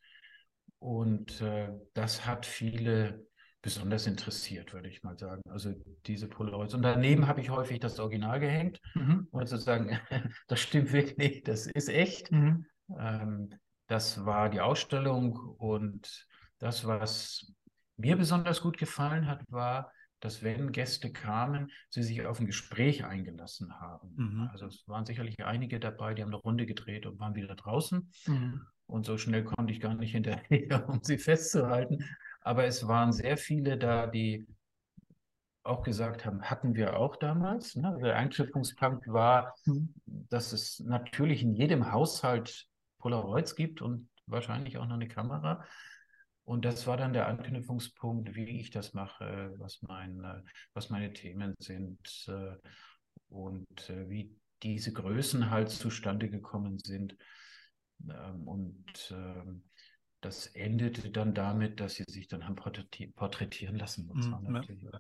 [0.80, 3.27] Und äh, das hat viele
[3.68, 5.42] besonders interessiert, würde ich mal sagen.
[5.50, 5.74] Also
[6.06, 6.74] diese Polaroids.
[6.74, 9.28] Und daneben habe ich häufig das Original gehängt, mhm.
[9.30, 10.00] um zu sagen,
[10.48, 12.32] das stimmt wirklich, das ist echt.
[12.32, 12.66] Mhm.
[12.98, 13.50] Ähm,
[13.88, 16.28] das war die Ausstellung und
[16.60, 17.52] das, was
[17.98, 23.04] mir besonders gut gefallen hat, war, dass wenn Gäste kamen, sie sich auf ein Gespräch
[23.04, 24.14] eingelassen haben.
[24.16, 24.50] Mhm.
[24.54, 28.10] Also es waren sicherlich einige dabei, die haben eine Runde gedreht und waren wieder draußen.
[28.28, 28.62] Mhm.
[28.86, 32.06] Und so schnell konnte ich gar nicht hinterher, um sie festzuhalten.
[32.48, 34.48] Aber es waren sehr viele da, die
[35.64, 37.76] auch gesagt haben, hatten wir auch damals.
[37.76, 38.00] Ne?
[38.02, 39.94] Der Einknüpfungspunkt war, mhm.
[40.06, 42.66] dass es natürlich in jedem Haushalt
[43.00, 45.66] Polaroids gibt und wahrscheinlich auch noch eine Kamera.
[46.46, 50.24] Und das war dann der Anknüpfungspunkt, wie ich das mache, was, mein,
[50.74, 52.56] was meine Themen sind äh,
[53.28, 54.34] und äh, wie
[54.64, 57.18] diese Größen halt zustande gekommen sind.
[58.10, 59.67] Ähm, und ähm,
[60.22, 64.10] das endete dann damit, dass sie sich dann haben porträtieren lassen.
[64.16, 65.00] Das war natürlich ja.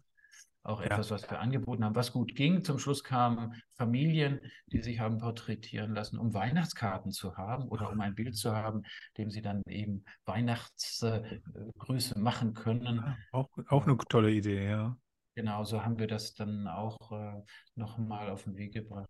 [0.63, 2.63] auch etwas, was wir angeboten haben, was gut ging.
[2.63, 7.99] Zum Schluss kamen Familien, die sich haben porträtieren lassen, um Weihnachtskarten zu haben oder um
[7.99, 8.83] ein Bild zu haben,
[9.17, 12.97] dem sie dann eben Weihnachtsgrüße äh, machen können.
[12.97, 14.97] Ja, auch, auch eine tolle Idee, ja.
[15.33, 17.43] Genau, so haben wir das dann auch äh,
[17.75, 19.09] nochmal auf den Weg gebracht.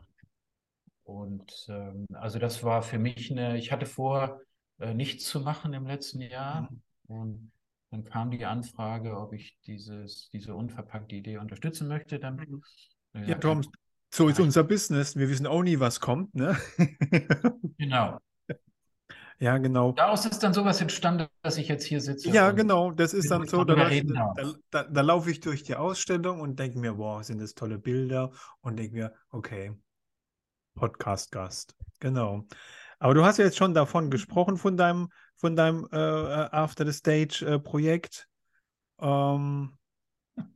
[1.04, 4.42] Und ähm, also das war für mich eine, ich hatte vor,
[4.80, 6.70] äh, nichts zu machen im letzten Jahr.
[6.70, 6.82] Mhm.
[7.08, 7.52] Und
[7.92, 12.20] dann kam die Anfrage, ob ich dieses, diese unverpackte Idee unterstützen möchte.
[12.20, 13.24] Dann, mhm.
[13.24, 13.64] ja, Tom,
[14.14, 15.16] so ist unser Business.
[15.16, 16.34] Wir wissen auch nie, was kommt.
[16.36, 16.58] Ne?
[17.78, 18.20] genau.
[19.40, 19.92] Ja, genau.
[19.92, 22.30] Daraus ist dann sowas entstanden, dass ich jetzt hier sitze.
[22.30, 22.92] Ja, genau.
[22.92, 26.80] Das ist dann so, da, da, da, da, laufe ich durch die Ausstellung und denke
[26.80, 29.74] mir, wow, sind das tolle Bilder und denke mir, okay,
[30.74, 31.76] Podcast-Gast.
[32.00, 32.48] Genau.
[33.00, 36.86] Aber du hast ja jetzt schon davon gesprochen, von deinem, von deinem äh, äh After
[36.86, 38.28] the Stage-Projekt.
[39.00, 39.74] Äh, ähm,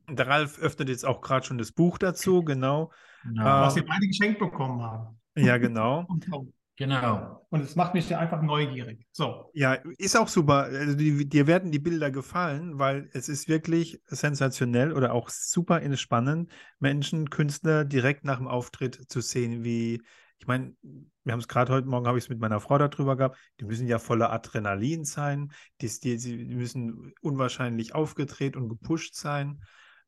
[0.10, 2.92] der Ralf öffnet jetzt auch gerade schon das Buch dazu, genau.
[3.36, 5.20] Ja, was wir beide geschenkt bekommen haben.
[5.36, 6.08] Ja, genau.
[6.78, 7.46] Genau.
[7.50, 9.06] Und es macht mich ja einfach neugierig.
[9.12, 9.52] So.
[9.54, 10.64] Ja, ist auch super.
[10.64, 15.84] Also die, dir werden die Bilder gefallen, weil es ist wirklich sensationell oder auch super
[15.84, 20.02] entspannend, Menschen, Künstler direkt nach dem Auftritt zu sehen, wie,
[20.42, 20.76] ich meine,
[21.24, 23.66] wir haben es gerade heute Morgen, habe ich es mit meiner Frau darüber gehabt, die
[23.66, 25.52] müssen ja voller Adrenalin sein,
[25.82, 29.64] die, die, die müssen unwahrscheinlich aufgedreht und gepusht sein.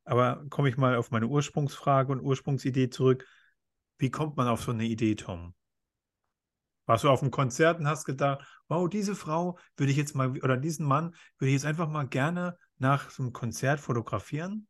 [0.06, 3.28] Aber komme ich mal auf meine Ursprungsfrage und Ursprungsidee zurück.
[4.00, 5.54] Wie kommt man auf so eine Idee, Tom?
[6.88, 10.32] Warst du auf einem Konzert und hast gedacht, wow, diese Frau würde ich jetzt mal,
[10.42, 14.68] oder diesen Mann würde ich jetzt einfach mal gerne nach so einem Konzert fotografieren?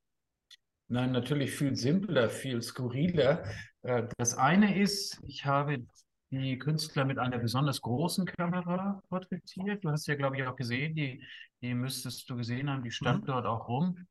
[0.88, 3.44] Nein, natürlich viel simpler, viel skurriler.
[3.82, 5.86] Äh, das eine ist, ich habe
[6.30, 9.84] die Künstler mit einer besonders großen Kamera porträtiert.
[9.84, 11.24] Du hast ja, glaube ich, auch gesehen, die,
[11.62, 13.28] die müsstest du gesehen haben, die stand mhm.
[13.28, 14.08] dort auch rum.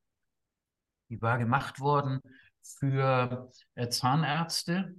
[1.08, 2.20] Die war gemacht worden
[2.62, 4.94] für äh, Zahnärzte.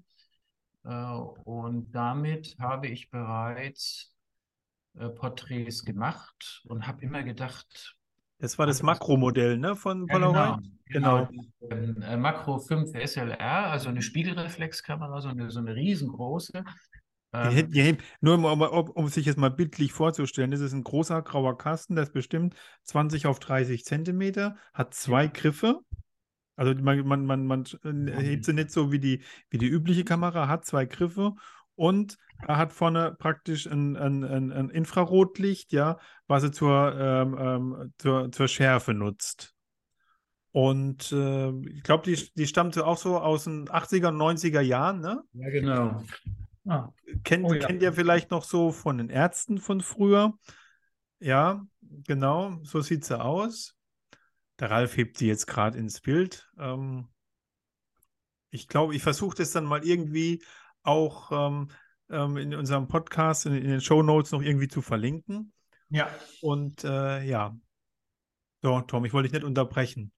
[0.84, 4.10] Äh, und damit habe ich bereits
[5.16, 7.98] Porträts gemacht und habe immer gedacht,
[8.44, 10.36] das war das also Makromodell ne, von Polaroid?
[10.36, 11.30] Ja, genau.
[11.62, 11.94] genau.
[11.94, 12.18] genau.
[12.18, 16.66] Makro 5 SLR, also eine Spiegelreflexkamera, so eine, so eine riesengroße.
[17.32, 20.84] Ähm, die, die, nur um, um, um, sich jetzt mal bildlich vorzustellen, das ist ein
[20.84, 22.54] großer grauer Kasten, der ist bestimmt
[22.84, 25.80] 20 auf 30 Zentimeter, hat zwei Griffe.
[26.58, 30.50] Also man, man, man, man hebt sie nicht so wie die, wie die übliche Kamera,
[30.50, 31.34] hat zwei Griffe
[31.76, 37.38] und er hat vorne praktisch ein, ein, ein, ein Infrarotlicht, ja, was er zur, ähm,
[37.40, 39.54] ähm, zur, zur Schärfe nutzt.
[40.52, 45.24] Und äh, ich glaube, die, die stammte auch so aus den 80er, 90er Jahren, ne?
[45.34, 46.04] Ja, genau.
[46.66, 46.90] Ah.
[47.24, 47.66] Kennt, oh, ja.
[47.66, 50.34] kennt ihr vielleicht noch so von den Ärzten von früher?
[51.20, 53.76] Ja, genau, so sieht sie aus.
[54.60, 56.50] Der Ralf hebt sie jetzt gerade ins Bild.
[56.60, 57.08] Ähm,
[58.52, 60.44] ich glaube, ich versuche das dann mal irgendwie
[60.84, 61.70] auch ähm,
[62.10, 65.54] ähm, in unserem Podcast, in, in den Show Notes noch irgendwie zu verlinken.
[65.90, 66.10] Ja.
[66.42, 67.56] Und äh, ja,
[68.62, 70.12] so, Tom, ich wollte dich nicht unterbrechen.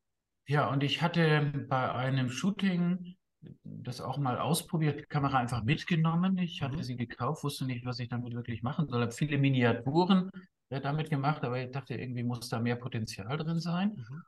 [0.47, 3.15] Ja, und ich hatte bei einem Shooting
[3.63, 6.38] das auch mal ausprobiert, die Kamera einfach mitgenommen.
[6.38, 6.84] Ich hatte Mhm.
[6.84, 9.01] sie gekauft, wusste nicht, was ich damit wirklich machen soll.
[9.01, 10.30] Habe viele Miniaturen
[10.69, 13.93] äh, damit gemacht, aber ich dachte, irgendwie muss da mehr Potenzial drin sein.
[13.95, 14.23] Mhm.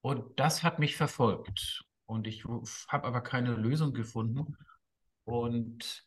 [0.00, 1.84] Und das hat mich verfolgt.
[2.06, 4.56] Und ich habe aber keine Lösung gefunden.
[5.28, 6.04] Und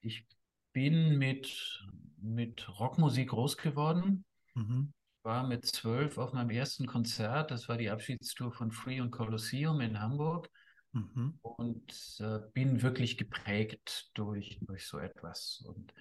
[0.00, 0.26] ich
[0.72, 1.86] bin mit,
[2.16, 4.24] mit Rockmusik groß geworden.
[4.54, 4.92] Mhm.
[5.22, 7.52] War mit zwölf auf meinem ersten Konzert.
[7.52, 10.50] Das war die Abschiedstour von Free und Colosseum in Hamburg.
[10.90, 11.38] Mhm.
[11.42, 15.62] Und äh, bin wirklich geprägt durch, durch so etwas.
[15.64, 15.94] Und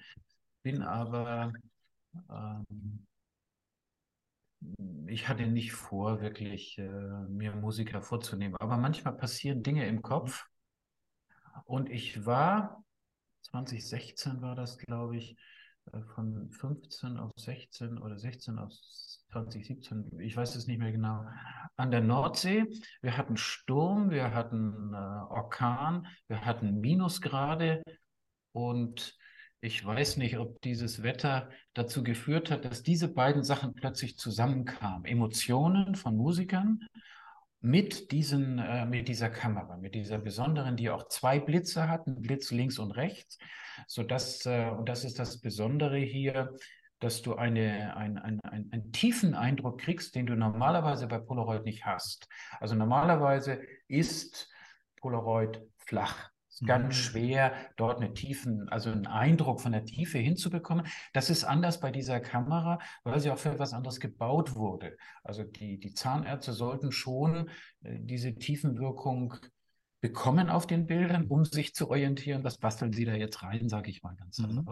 [0.64, 1.54] bin aber,
[2.32, 3.06] ähm,
[5.06, 6.82] ich hatte nicht vor, wirklich äh,
[7.30, 8.56] mir Musiker vorzunehmen.
[8.60, 10.48] Aber manchmal passieren Dinge im Kopf.
[11.66, 12.84] Und ich war,
[13.44, 15.38] 2016 war das, glaube ich,
[15.92, 18.72] äh, von 15 auf 16 oder 16 auf
[19.32, 21.26] 2017, ich weiß es nicht mehr genau,
[21.78, 22.66] an der Nordsee.
[23.02, 27.82] Wir hatten Sturm, wir hatten äh, Orkan, wir hatten Minusgrade
[28.52, 29.18] und
[29.62, 35.06] ich weiß nicht, ob dieses Wetter dazu geführt hat, dass diese beiden Sachen plötzlich zusammenkamen.
[35.06, 36.88] Emotionen von Musikern
[37.62, 42.22] mit, diesen, äh, mit dieser Kamera, mit dieser besonderen, die auch zwei Blitze hat, einen
[42.22, 43.38] Blitz links und rechts,
[43.88, 46.56] sodass, äh, und das ist das Besondere hier,
[47.00, 51.64] dass du eine, ein, ein, ein, einen tiefen Eindruck kriegst, den du normalerweise bei Polaroid
[51.64, 52.28] nicht hast.
[52.60, 54.50] Also normalerweise ist
[54.98, 56.30] Polaroid flach.
[56.62, 56.92] Ist ganz Mhm.
[56.92, 60.86] schwer, dort eine tiefen, also einen Eindruck von der Tiefe hinzubekommen.
[61.14, 64.98] Das ist anders bei dieser Kamera, weil sie auch für etwas anderes gebaut wurde.
[65.24, 67.50] Also die, die Zahnärzte sollten schon
[67.84, 69.36] äh, diese Tiefenwirkung
[70.02, 72.44] bekommen auf den Bildern, um sich zu orientieren.
[72.44, 74.66] Was basteln sie da jetzt rein, sage ich mal ganz Mhm.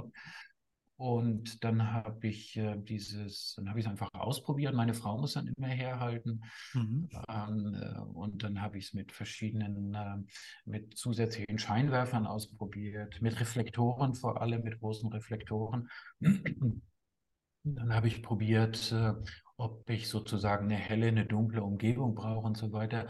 [0.99, 4.75] Und dann habe ich äh, dieses, dann habe ich es einfach ausprobiert.
[4.75, 6.43] Meine Frau muss dann immer herhalten.
[6.73, 7.09] Mhm.
[7.29, 10.17] Ähm, äh, und dann habe ich es mit verschiedenen, äh,
[10.65, 15.88] mit zusätzlichen Scheinwerfern ausprobiert, mit Reflektoren vor allem, mit großen Reflektoren.
[16.19, 19.13] Dann habe ich probiert, äh,
[19.55, 23.07] ob ich sozusagen eine helle, eine dunkle Umgebung brauche und so weiter.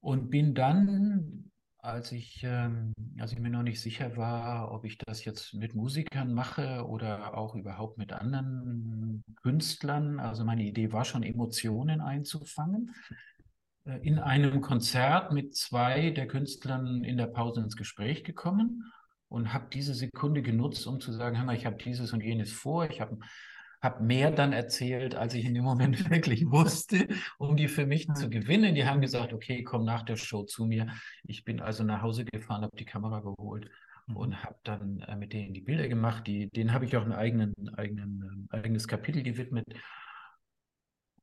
[0.00, 1.50] Und bin dann,
[1.86, 5.74] als ich, ähm, als ich mir noch nicht sicher war, ob ich das jetzt mit
[5.74, 12.94] Musikern mache oder auch überhaupt mit anderen Künstlern, also meine Idee war schon, Emotionen einzufangen,
[13.84, 18.84] äh, in einem Konzert mit zwei der Künstlern in der Pause ins Gespräch gekommen
[19.28, 22.52] und habe diese Sekunde genutzt, um zu sagen, hör mal, ich habe dieses und jenes
[22.52, 23.16] vor, ich habe
[23.86, 28.06] habe mehr dann erzählt, als ich in dem Moment wirklich wusste, um die für mich
[28.12, 28.74] zu gewinnen.
[28.74, 30.88] Die haben gesagt, okay, komm nach der Show zu mir.
[31.24, 33.70] Ich bin also nach Hause gefahren, habe die Kamera geholt
[34.06, 34.16] Mhm.
[34.16, 36.26] und habe dann äh, mit denen die Bilder gemacht.
[36.26, 39.64] Die, denen habe ich auch ein eigenen, eigenen, äh, eigenes Kapitel gewidmet.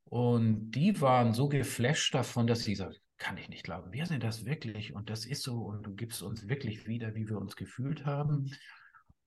[0.04, 4.22] Und die waren so geflasht davon, dass sie sagten, kann ich nicht glauben, wir sind
[4.22, 7.56] das wirklich und das ist so und du gibst uns wirklich wieder, wie wir uns
[7.56, 8.50] gefühlt haben.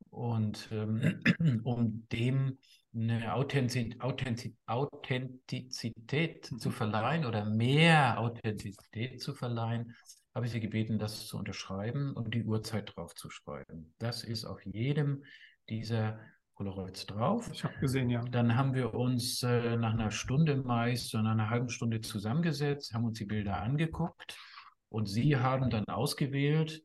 [0.10, 1.21] Und ähm,
[1.63, 2.58] um dem
[2.97, 9.95] eine Authentiz Authentiz Authentizität zu verleihen oder mehr Authentizität zu verleihen,
[10.33, 13.93] habe ich sie gebeten, das zu unterschreiben und die Uhrzeit drauf zu schreiben.
[13.99, 15.23] Das ist auf jedem
[15.69, 16.19] dieser
[16.55, 17.49] Polaroids drauf.
[17.53, 18.23] Ich habe gesehen, ja.
[18.23, 22.93] Dann haben wir uns äh, nach einer Stunde meist, so nach einer halben Stunde zusammengesetzt,
[22.93, 24.36] haben uns die Bilder angeguckt
[24.89, 26.83] und Sie haben dann ausgewählt,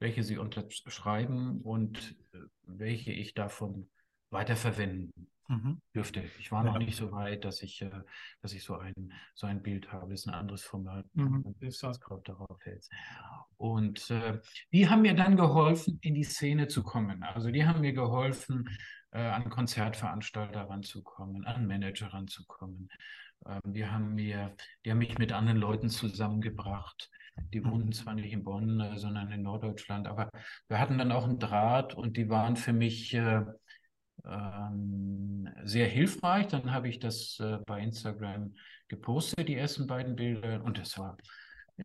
[0.00, 3.88] welche Sie unterschreiben und äh, welche ich davon
[4.30, 5.80] weiterverwenden Mhm.
[5.94, 6.24] dürfte.
[6.38, 6.72] Ich war Ja.
[6.72, 7.90] noch nicht so weit, dass ich, äh,
[8.42, 10.10] dass ich so ein, so ein Bild habe.
[10.10, 11.06] Das ist ein anderes Format.
[11.14, 11.42] Mhm.
[11.42, 12.90] Und das kommt darauf jetzt.
[13.56, 14.40] Und äh,
[14.72, 17.22] die haben mir dann geholfen, in die Szene zu kommen.
[17.22, 18.68] Also die haben mir geholfen,
[19.12, 22.88] äh, an Konzertveranstalter ranzukommen, an Manager ranzukommen.
[23.46, 24.54] Ähm, die haben mir,
[24.84, 27.10] die haben mich mit anderen Leuten zusammengebracht.
[27.52, 27.70] Die Mhm.
[27.70, 30.30] wohnten zwar nicht in Bonn, sondern in Norddeutschland, aber
[30.68, 33.42] wir hatten dann auch einen Draht und die waren für mich äh,
[34.26, 36.48] ähm, sehr hilfreich.
[36.48, 38.54] Dann habe ich das äh, bei Instagram
[38.88, 40.62] gepostet, die ersten beiden Bilder.
[40.64, 41.16] Und das war,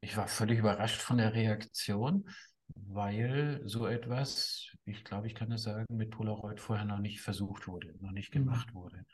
[0.01, 2.27] ich war völlig überrascht von der Reaktion,
[2.75, 7.67] weil so etwas, ich glaube, ich kann das sagen, mit Polaroid vorher noch nicht versucht
[7.67, 8.39] wurde, noch nicht Mhm.
[8.45, 9.06] gemacht wurde.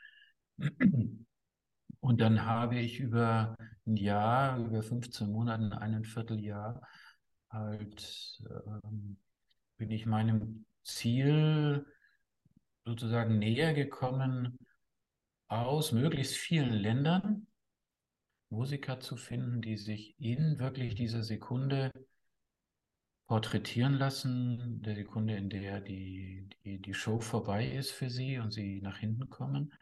[2.00, 6.80] Und dann habe ich über ein Jahr, über 15 Monaten, ein Vierteljahr,
[7.50, 8.40] halt
[8.82, 9.18] ähm,
[9.76, 11.86] bin ich meinem Ziel
[12.88, 14.58] sozusagen näher gekommen,
[15.48, 17.46] aus möglichst vielen Ländern
[18.48, 21.92] Musiker zu finden, die sich in wirklich dieser Sekunde
[23.26, 28.52] porträtieren lassen, der Sekunde, in der die, die, die Show vorbei ist für sie und
[28.52, 29.74] sie nach hinten kommen.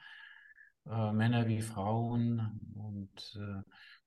[0.87, 3.63] Äh, Männer wie Frauen und äh,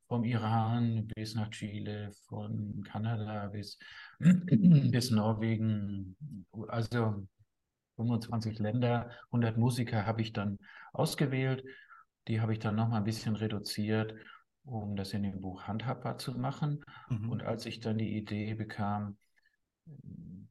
[0.09, 3.79] vom Iran bis nach Chile, von Kanada bis,
[4.19, 6.17] bis Norwegen,
[6.67, 7.25] also
[7.99, 10.57] 25 Länder, 100 Musiker habe ich dann
[10.93, 11.63] ausgewählt.
[12.27, 14.13] Die habe ich dann noch mal ein bisschen reduziert,
[14.63, 16.83] um das in dem Buch handhabbar zu machen.
[17.09, 17.29] Mhm.
[17.29, 19.17] Und als ich dann die Idee bekam,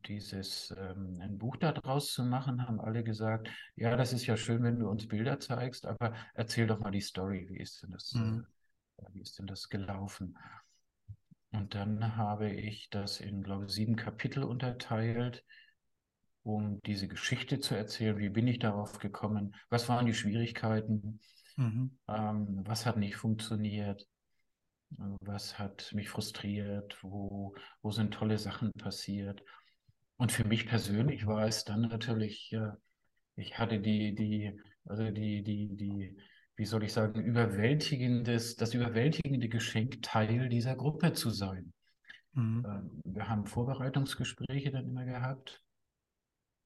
[0.06, 4.62] dieses ähm, ein Buch daraus zu machen, haben alle gesagt, ja, das ist ja schön,
[4.62, 8.12] wenn du uns Bilder zeigst, aber erzähl doch mal die Story, wie ist denn das,
[8.14, 8.46] mhm.
[8.98, 10.36] äh, wie ist denn das gelaufen?
[11.50, 15.44] Und dann habe ich das in, glaube ich, sieben Kapitel unterteilt,
[16.48, 18.16] um diese Geschichte zu erzählen.
[18.16, 19.54] Wie bin ich darauf gekommen?
[19.68, 21.20] Was waren die Schwierigkeiten?
[21.56, 21.98] Mhm.
[22.08, 24.08] Ähm, was hat nicht funktioniert?
[25.20, 26.96] Was hat mich frustriert?
[27.02, 29.42] Wo, wo sind tolle Sachen passiert?
[30.16, 32.70] Und für mich persönlich war es dann natürlich, äh,
[33.36, 36.16] ich hatte die, die, also die, die, die,
[36.56, 41.74] wie soll ich sagen, überwältigendes, das überwältigende Geschenk, Teil dieser Gruppe zu sein.
[42.32, 42.64] Mhm.
[42.66, 45.62] Ähm, wir haben Vorbereitungsgespräche dann immer gehabt.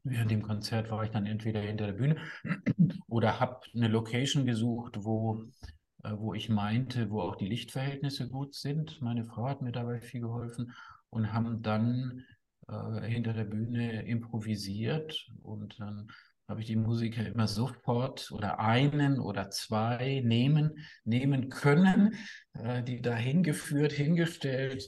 [0.04, 2.16] Während dem Konzert war ich dann entweder hinter der Bühne
[3.08, 5.44] oder habe eine Location gesucht, wo
[6.04, 9.00] äh, wo ich meinte, wo auch die Lichtverhältnisse gut sind.
[9.00, 10.72] Meine Frau hat mir dabei viel geholfen
[11.10, 12.24] und haben dann
[12.68, 16.10] äh, hinter der Bühne improvisiert und dann
[16.52, 22.14] habe ich die Musiker immer sofort oder einen oder zwei nehmen, nehmen können,
[22.52, 24.86] äh, die da hingeführt, hingestellt.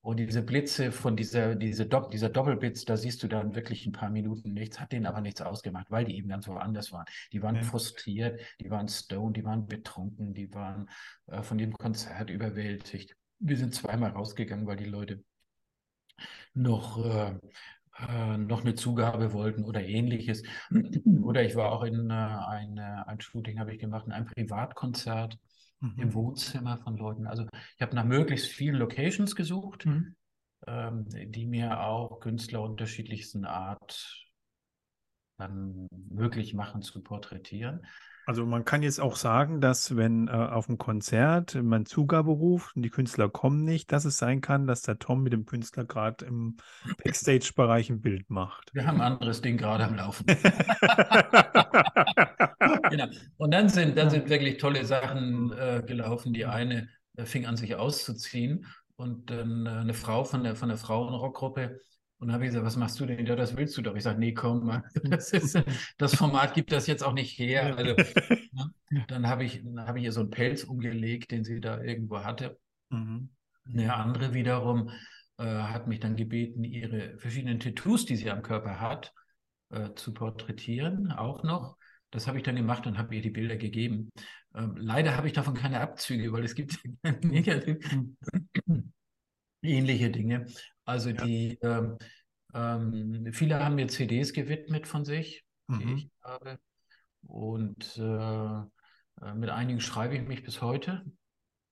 [0.00, 3.92] Und diese Blitze von dieser, diese Do dieser Doppelblitz, da siehst du dann wirklich ein
[3.92, 7.04] paar Minuten nichts, hat denen aber nichts ausgemacht, weil die eben ganz woanders waren.
[7.32, 7.62] Die waren ja.
[7.62, 10.88] frustriert, die waren stoned, die waren betrunken, die waren
[11.26, 13.14] äh, von dem Konzert überwältigt.
[13.40, 15.22] Wir sind zweimal rausgegangen, weil die Leute
[16.54, 17.34] noch äh,
[17.98, 20.42] äh, noch eine Zugabe wollten oder ähnliches.
[21.22, 25.38] Oder ich war auch in äh, ein, ein Shooting, habe ich gemacht, in einem Privatkonzert
[25.80, 25.94] mhm.
[25.98, 27.26] im Wohnzimmer von Leuten.
[27.26, 30.16] Also ich habe nach möglichst vielen Locations gesucht, mhm.
[30.66, 34.24] ähm, die mir auch Künstler unterschiedlichsten Art
[35.36, 37.84] dann möglich machen zu porträtieren.
[38.26, 42.76] Also man kann jetzt auch sagen, dass wenn äh, auf einem Konzert man Zugabe ruft
[42.76, 45.84] und die Künstler kommen nicht, dass es sein kann, dass der Tom mit dem Künstler
[45.84, 46.56] gerade im
[47.04, 48.74] Backstage-Bereich ein Bild macht.
[48.74, 50.26] Wir haben ein anderes Ding gerade am Laufen.
[52.90, 53.06] genau.
[53.36, 56.32] Und dann sind, dann sind wirklich tolle Sachen äh, gelaufen.
[56.32, 60.68] Die eine äh, fing an, sich auszuziehen und dann äh, eine Frau von der, von
[60.68, 61.80] der Frauenrockgruppe
[62.24, 63.26] und dann habe ich gesagt, was machst du denn?
[63.26, 63.94] Ja, das willst du doch.
[63.94, 64.82] Ich sage, nee, komm, mal.
[65.04, 65.62] Das, ist,
[65.98, 67.76] das Format gibt das jetzt auch nicht her.
[67.76, 67.94] Also,
[68.90, 69.04] ne?
[69.08, 72.58] Dann habe ich, hab ich ihr so einen Pelz umgelegt, den sie da irgendwo hatte.
[72.88, 73.28] Mhm.
[73.68, 74.88] Eine andere wiederum
[75.36, 79.12] äh, hat mich dann gebeten, ihre verschiedenen Tattoos, die sie am Körper hat,
[79.68, 81.76] äh, zu porträtieren, auch noch.
[82.10, 84.12] Das habe ich dann gemacht und habe ihr die Bilder gegeben.
[84.54, 88.92] Ähm, leider habe ich davon keine Abzüge, weil es gibt mhm.
[89.60, 90.46] ähnliche Dinge.
[90.84, 91.24] Also ja.
[91.24, 91.98] die ähm,
[92.54, 95.78] ähm, viele haben mir CDs gewidmet von sich, mhm.
[95.78, 96.58] die ich habe.
[97.22, 101.04] Und äh, mit einigen schreibe ich mich bis heute.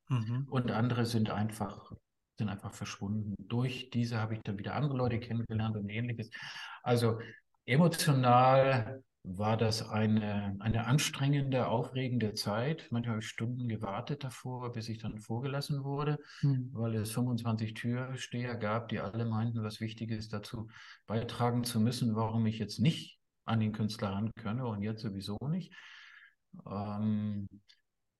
[0.08, 0.46] Mhm.
[0.50, 1.92] Und andere sind einfach,
[2.36, 3.34] sind einfach verschwunden.
[3.38, 6.30] Durch diese habe ich dann wieder andere Leute kennengelernt und ähnliches.
[6.82, 7.20] Also
[7.64, 12.88] emotional war das eine, eine anstrengende, aufregende Zeit.
[12.90, 16.70] Manchmal habe ich Stunden gewartet davor, bis ich dann vorgelassen wurde, mhm.
[16.72, 20.68] weil es 25 Türsteher gab, die alle meinten, was Wichtiges dazu
[21.06, 25.38] beitragen zu müssen, warum ich jetzt nicht an den Künstler ran könne und jetzt sowieso
[25.48, 25.72] nicht.
[26.66, 27.46] Ähm,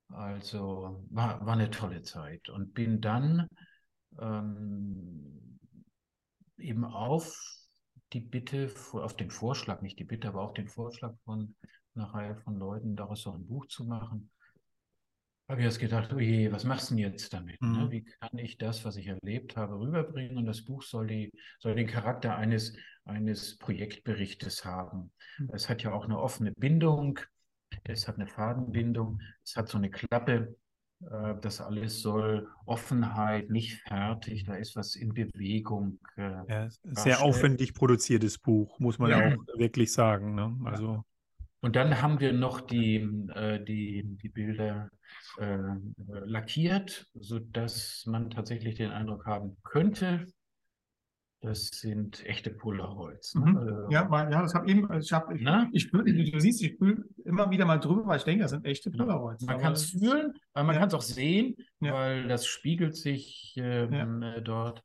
[0.09, 3.49] also war, war eine tolle Zeit und bin dann
[4.21, 5.59] ähm,
[6.59, 7.62] eben auf
[8.13, 11.55] die Bitte, auf den Vorschlag, nicht die Bitte, aber auch den Vorschlag von
[11.95, 14.31] einer Reihe von Leuten, daraus so ein Buch zu machen,
[15.49, 17.61] habe ich jetzt gedacht, oh je, was machst du denn jetzt damit?
[17.61, 17.69] Ne?
[17.69, 17.77] Mhm.
[17.77, 17.91] Ne?
[17.91, 20.39] Wie kann ich das, was ich erlebt habe, rüberbringen?
[20.39, 25.13] Und das Buch soll, die, soll den Charakter eines, eines Projektberichtes haben.
[25.39, 25.51] Mhm.
[25.53, 27.19] Es hat ja auch eine offene Bindung,
[27.85, 30.57] es hat eine Fadenbindung, es hat so eine Klappe,
[31.11, 35.99] äh, das alles soll Offenheit, nicht fertig, da ist was in Bewegung.
[36.17, 40.35] Äh, ja, sehr aufwendig produziertes Buch, muss man ja, auch wirklich sagen.
[40.35, 40.57] Ne?
[40.65, 41.05] Also.
[41.61, 42.97] Und dann haben wir noch die,
[43.35, 44.91] äh, die, die Bilder
[45.39, 45.57] äh,
[46.25, 50.27] lackiert, sodass man tatsächlich den Eindruck haben könnte,
[51.43, 53.35] das sind echte Polaroids.
[53.35, 53.51] Ne?
[53.51, 53.57] Mhm.
[53.57, 57.05] Also, ja, ja, das habe eben, ich habe, ich, ich spüre, du siehst, ich spüle
[57.25, 59.45] immer wieder mal drüber, weil ich denke, das sind echte Polaroids.
[59.45, 60.81] Man kann es fühlen, aber man ja.
[60.81, 61.93] kann es auch sehen, ja.
[61.93, 64.35] weil das spiegelt sich ähm, ja.
[64.37, 64.83] Äh, dort.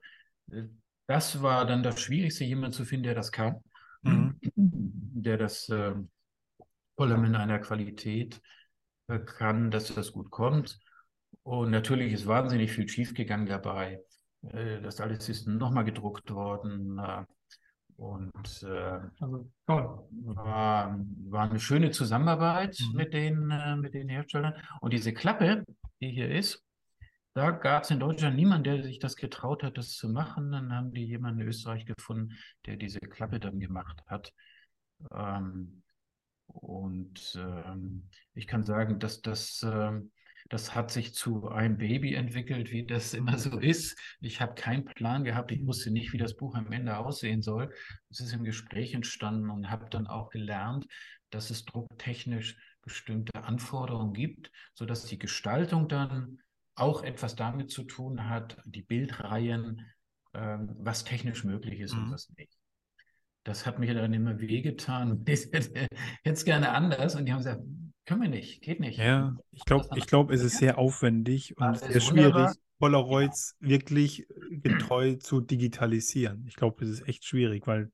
[0.52, 0.64] Äh,
[1.06, 3.62] das war dann das Schwierigste, jemanden zu finden, der das kann,
[4.04, 4.40] Mhm.
[4.56, 5.94] der das äh,
[6.96, 8.42] vor allem in einer Qualität
[9.08, 10.80] äh, kann, dass das gut kommt.
[11.44, 14.02] Und natürlich ist wahnsinnig viel schiefgegangen dabei.
[14.54, 17.00] Äh, das alles ist nochmal gedruckt worden.
[17.00, 17.26] Äh,
[17.98, 22.96] und äh, Also war, war eine schöne Zusammenarbeit Mhm.
[22.96, 24.54] mit den, äh, mit den Herstellern.
[24.82, 25.64] Und diese Klappe,
[26.00, 26.64] die hier ist,
[27.34, 30.52] da gab es in Deutschland niemanden, der sich das getraut hat, das zu machen.
[30.52, 32.34] Dann haben die jemanden in Österreich gefunden,
[32.66, 34.34] der diese Klappe dann gemacht hat.
[35.12, 35.84] Ähm,
[36.48, 40.12] und ähm, ich kann sagen, dass das, ähm,
[40.50, 43.98] das hat sich zu einem Baby entwickelt, wie das immer so ist.
[44.22, 45.52] Ich habe keinen Plan gehabt.
[45.52, 47.74] Ich wusste nicht, wie das Buch am Ende aussehen soll.
[48.10, 50.88] Es ist im Gespräch entstanden und habe dann auch gelernt,
[51.30, 56.40] dass es drucktechnisch bestimmte Anforderungen gibt, sodass die Gestaltung dann
[56.76, 59.86] auch etwas damit zu tun hat, die Bildreihen,
[60.34, 62.04] ähm, was technisch möglich ist Mhm.
[62.06, 62.54] und was nicht.
[63.44, 65.24] Das hat mir dann immer wehgetan.
[65.28, 65.88] Ich hätte
[66.24, 67.62] es gerne anders und die haben gesagt,
[68.08, 68.98] können wir nicht, geht nicht.
[68.98, 72.50] Ja, ich glaube, ich glaube, es ist sehr aufwendig und sehr schwierig,
[72.80, 76.46] Polaroids wirklich getreu zu digitalisieren.
[76.48, 77.92] Ich glaube, es ist echt schwierig, weil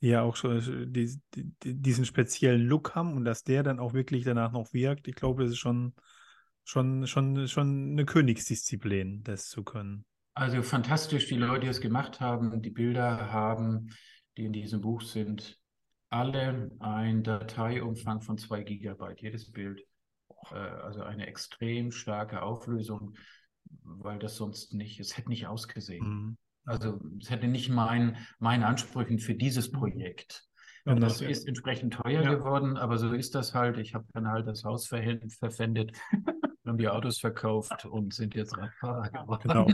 [0.00, 3.92] die ja auch schon die, die, diesen speziellen Look haben und dass der dann auch
[3.92, 5.08] wirklich danach noch wirkt.
[5.08, 5.94] Ich glaube, das ist schon,
[6.64, 10.04] schon, schon, schon eine Königsdisziplin, das zu können.
[10.34, 13.90] Also fantastisch, die Leute, die es gemacht haben, die Bilder haben,
[14.36, 15.59] die in diesem Buch sind,
[16.10, 19.82] alle ein Dateiumfang von zwei Gigabyte, jedes Bild.
[20.52, 23.14] Äh, also eine extrem starke Auflösung,
[23.82, 26.06] weil das sonst nicht, es hätte nicht ausgesehen.
[26.06, 26.36] Mhm.
[26.66, 30.44] Also es hätte nicht mein, meine Ansprüchen für dieses Projekt.
[30.84, 32.34] Ja, das das- ist entsprechend teuer Ja.
[32.34, 33.78] geworden, aber so ist das halt.
[33.78, 35.92] Ich habe dann halt das Haus verpfändet,
[36.70, 39.42] haben die Autos verkauft und sind jetzt Radfahrer geworden.
[39.42, 39.64] Genau.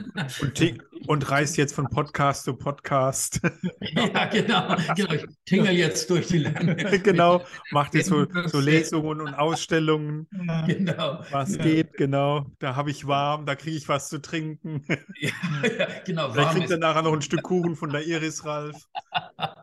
[0.40, 0.78] Und,
[1.08, 3.40] und reist jetzt von Podcast zu Podcast.
[3.80, 4.76] Ja, genau.
[4.96, 5.12] genau.
[5.12, 6.98] Ich tingle jetzt durch die Lande.
[7.02, 7.44] genau.
[7.70, 10.26] Macht jetzt so, so Lesungen und Ausstellungen,
[10.66, 11.20] Genau.
[11.30, 11.62] was Ja.
[11.62, 12.46] geht, genau.
[12.60, 14.84] Da habe ich warm, da kriege ich was zu trinken.
[15.20, 15.30] Ja,
[15.78, 16.30] ja, genau.
[16.30, 18.76] Vielleicht kriegt er nachher noch ein Stück Kuchen von der Iris, Ralf.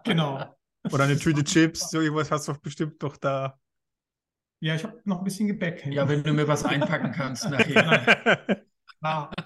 [0.04, 0.56] Genau.
[0.92, 1.90] Oder eine Tüte Chips.
[1.90, 3.58] So irgendwas hast du doch bestimmt doch da.
[4.64, 5.86] Ja, ich habe noch ein bisschen Gebäck.
[5.88, 8.64] ja, wenn du mir was einpacken kannst nachher.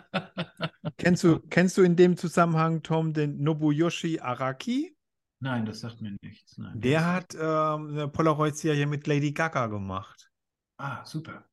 [0.98, 4.96] Kennst, du, kennst du in dem Zusammenhang, Tom, den Nobuyoshi Araki?
[5.40, 6.60] Nein, das sagt mir nichts.
[6.60, 6.80] Nein.
[6.80, 10.30] Der hat ähm, eine Polaroid-Serie mit Lady Gaga gemacht.
[10.78, 11.44] Ah, super.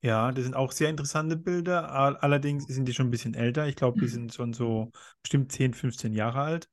[0.00, 1.92] Ja, das sind auch sehr interessante Bilder.
[1.92, 3.68] All- Allerdings sind die schon ein bisschen älter.
[3.68, 4.90] Ich glaube, die sind schon so
[5.22, 6.68] bestimmt 10, 15 Jahre alt.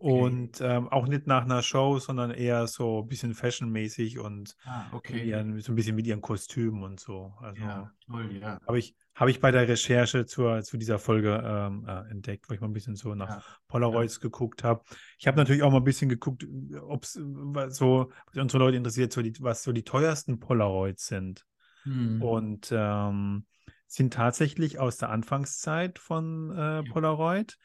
[0.00, 4.86] Und ähm, auch nicht nach einer Show, sondern eher so ein bisschen fashionmäßig und Ah,
[4.92, 5.22] okay.
[5.28, 7.34] ihren, so ein bisschen mit ihren Kostümen und so.
[7.40, 8.58] Also Ja, toll, ja.
[8.66, 12.54] habe ich, habe ich bei der Recherche zur, zu dieser Folge ähm, äh, entdeckt, wo
[12.54, 13.42] ich mal ein bisschen so nach Ja.
[13.68, 14.82] Polaroids geguckt habe.
[15.18, 16.46] Ich habe natürlich auch mal ein bisschen geguckt,
[16.80, 21.44] ob es so, was unsere Leute interessiert, so die, was so die teuersten Polaroids sind.
[21.82, 22.22] Hm.
[22.22, 23.44] Und ähm,
[23.86, 27.58] sind tatsächlich aus der Anfangszeit von äh, Polaroid.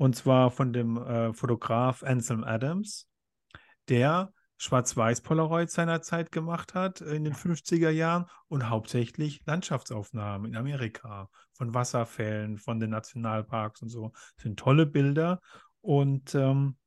[0.00, 3.06] Und zwar von dem äh, Fotograf Anselm Adams,
[3.90, 11.74] der Schwarz-Weiß-Polaroid seinerzeit gemacht hat in den 50er Jahren und hauptsächlich Landschaftsaufnahmen in Amerika von
[11.74, 14.12] Wasserfällen, von den Nationalparks und so.
[14.36, 15.38] Das sind tolle Bilder.
[15.82, 16.78] Und ähm,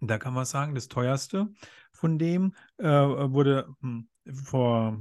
[0.00, 1.50] da kann man sagen, das teuerste
[1.92, 4.98] von dem äh, wurde hm, vor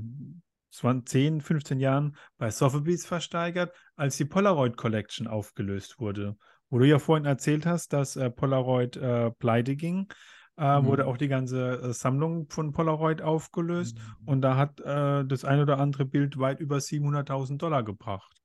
[0.72, 6.36] 20, 10, 15 Jahren bei Sotheby's versteigert, als die Polaroid Collection aufgelöst wurde.
[6.74, 10.08] Wo du ja vorhin erzählt hast, dass äh, Polaroid äh, pleite ging,
[10.58, 10.86] äh, Mhm.
[10.88, 13.98] wurde auch die ganze äh, Sammlung von Polaroid aufgelöst.
[14.00, 14.28] Mhm.
[14.28, 18.42] Und da hat äh, das ein oder andere Bild weit über 700.000 Dollar gebracht.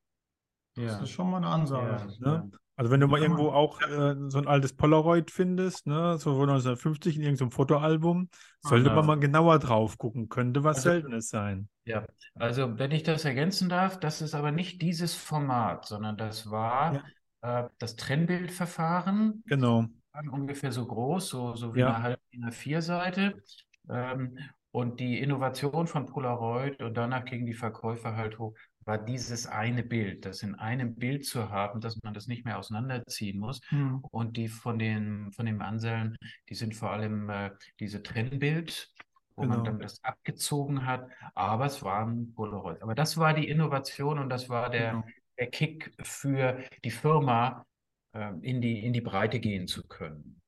[0.77, 0.99] Das Ja.
[1.03, 2.07] ist schon mal eine Ansage.
[2.21, 2.51] Ja, Ne?
[2.77, 6.49] Also wenn du mal irgendwo auch äh, so ein altes Polaroid findest, ne, so von
[6.49, 8.29] 1950 in irgendeinem Fotoalbum,
[8.61, 8.95] sollte ja.
[8.95, 11.69] man mal genauer drauf gucken, könnte was Also- Seltenes sein.
[11.87, 12.07] Ja,
[12.37, 17.03] also wenn ich das ergänzen darf, das ist aber nicht dieses Format, sondern das war
[17.41, 19.87] das Trennbildverfahren, Genau.
[20.13, 21.95] waren ungefähr so groß, so, so wie Ja.
[21.95, 23.43] eine halbe DIN A4-Seite.
[23.89, 24.39] Ähm,
[24.71, 29.83] und die Innovation von Polaroid und danach gingen die Verkäufer halt hoch, war dieses eine
[29.83, 33.61] Bild, das in einem Bild zu haben, dass man das nicht mehr auseinanderziehen muss.
[33.69, 34.01] Hm.
[34.11, 36.17] Und die von den, von den Anseln,
[36.49, 38.91] die sind vor allem äh, diese Trennbild,
[39.37, 39.65] wo man Genau.
[39.65, 42.83] dann das abgezogen hat, aber es waren Polaroid.
[42.83, 45.05] Aber das war die Innovation und das war der, Genau.
[45.39, 47.67] Der Kick für die Firma,
[48.13, 50.41] äh, in die, in die Breite gehen zu können.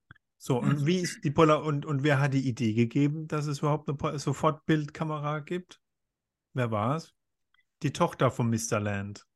[0.42, 3.58] So, und wie ist die Polar und, und wer hat die Idee gegeben, dass es
[3.58, 5.80] überhaupt eine Sofortbildkamera gibt?
[6.54, 7.14] Wer war es?
[7.82, 8.80] Die Tochter von Mr.
[8.80, 9.26] Land.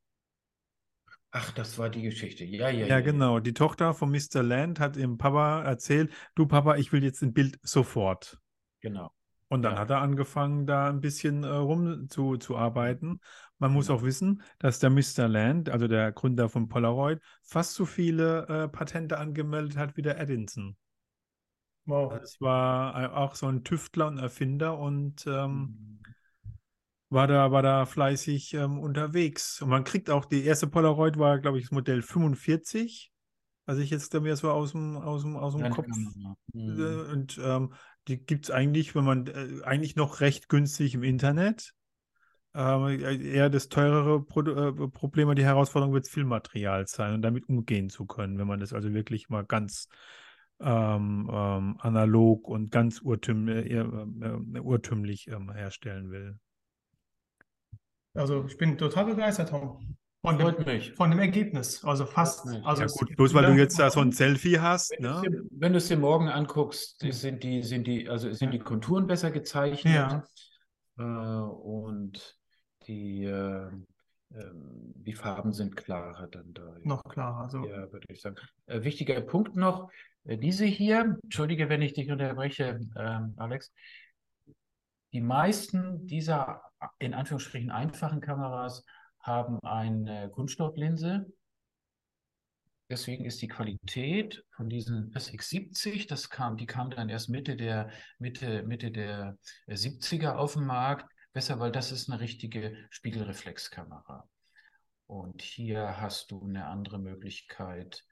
[1.31, 2.45] Ach, das war die Geschichte.
[2.45, 3.01] Ja, ja, Ja, ja.
[3.01, 3.41] genau.
[3.41, 4.43] Die Tochter von Mr.
[4.43, 8.39] Land hat ihrem Papa erzählt, du Papa, ich will jetzt ein Bild sofort.
[8.81, 9.13] Genau.
[9.49, 9.79] Und dann Ja.
[9.79, 13.21] hat er angefangen, da ein bisschen äh, rum zu, zu arbeiten.
[13.59, 13.99] Man muss Genau.
[13.99, 15.29] auch wissen, dass der Mr.
[15.29, 20.19] Land, also der Gründer von Polaroid, fast so viele äh, Patente angemeldet hat wie der
[20.21, 20.77] Edison.
[21.87, 22.21] Wow.
[22.21, 26.15] Das war äh, auch so ein Tüftler und Erfinder und ähm, Mhm.
[27.11, 29.61] war da, war da fleißig ähm, unterwegs.
[29.63, 33.13] Und man kriegt auch, die erste Polaroid war, glaube ich, das Modell 45,
[33.67, 36.37] was ich jetzt da mir so aus dem, aus dem, aus dem Kopf Handkamera.
[36.53, 36.77] Mhm.
[36.79, 37.75] äh, Und ähm,
[38.09, 41.75] die gibt es eigentlich, wenn man äh, eigentlich noch recht günstig im Internet.
[42.55, 47.89] Ähm, eher das teurere Pro äh, Problem die Herausforderung wird Filmmaterial sein und damit umgehen
[47.89, 49.89] zu können, wenn man das also wirklich mal ganz
[50.61, 56.39] ähm, ähm, analog und ganz urtüm äh, eher, äh, urtümlich ähm, herstellen will.
[58.15, 59.97] Also ich bin total begeistert, Tom.
[60.25, 60.95] Von dem, mich.
[60.95, 61.85] von dem Ergebnis.
[61.85, 62.47] Also fast.
[62.65, 65.23] Also Ja gut, bloß weil du jetzt da so ein Selfie hast, Wenn du es
[65.23, 65.31] ne?
[65.31, 69.07] dir, wenn du es dir morgen anguckst, sind die, sind die, also sind die Konturen
[69.07, 70.25] besser gezeichnet Ja.
[70.99, 72.39] äh, und
[72.87, 73.69] die, äh,
[74.35, 76.75] ähm, die Farben sind klarer dann da.
[76.85, 77.43] noch klarer.
[77.43, 78.37] Also Ja, würde ich sagen.
[78.65, 79.91] Äh, wichtiger Punkt noch,
[80.25, 83.75] äh, diese hier, entschuldige, wenn ich dich unterbreche, ähm, Alex,
[85.13, 86.63] die meisten dieser
[86.99, 88.85] in Anführungsstrichen einfachen Kameras
[89.25, 91.27] haben eine Kunststofflinse.
[92.91, 97.91] Deswegen ist die Qualität von diesen SX70, das kam, die kam dann erst Mitte der,
[98.19, 104.29] Mitte, Mitte der 70er auf den Markt, besser, weil das ist eine richtige Spiegelreflexkamera.
[105.07, 108.05] Und hier hast du eine andere Möglichkeit,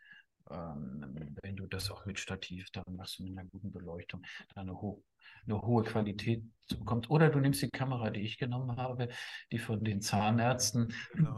[0.51, 4.23] ähm, wenn du das auch mit Stativ dann machst, mit einer guten Beleuchtung,
[4.55, 5.05] da eine, ho
[5.47, 7.11] eine hohe Qualität bekommst.
[7.11, 9.09] Oder du nimmst die Kamera, die ich genommen habe,
[9.51, 10.95] die von den Zahnärzten.
[11.15, 11.37] Genau.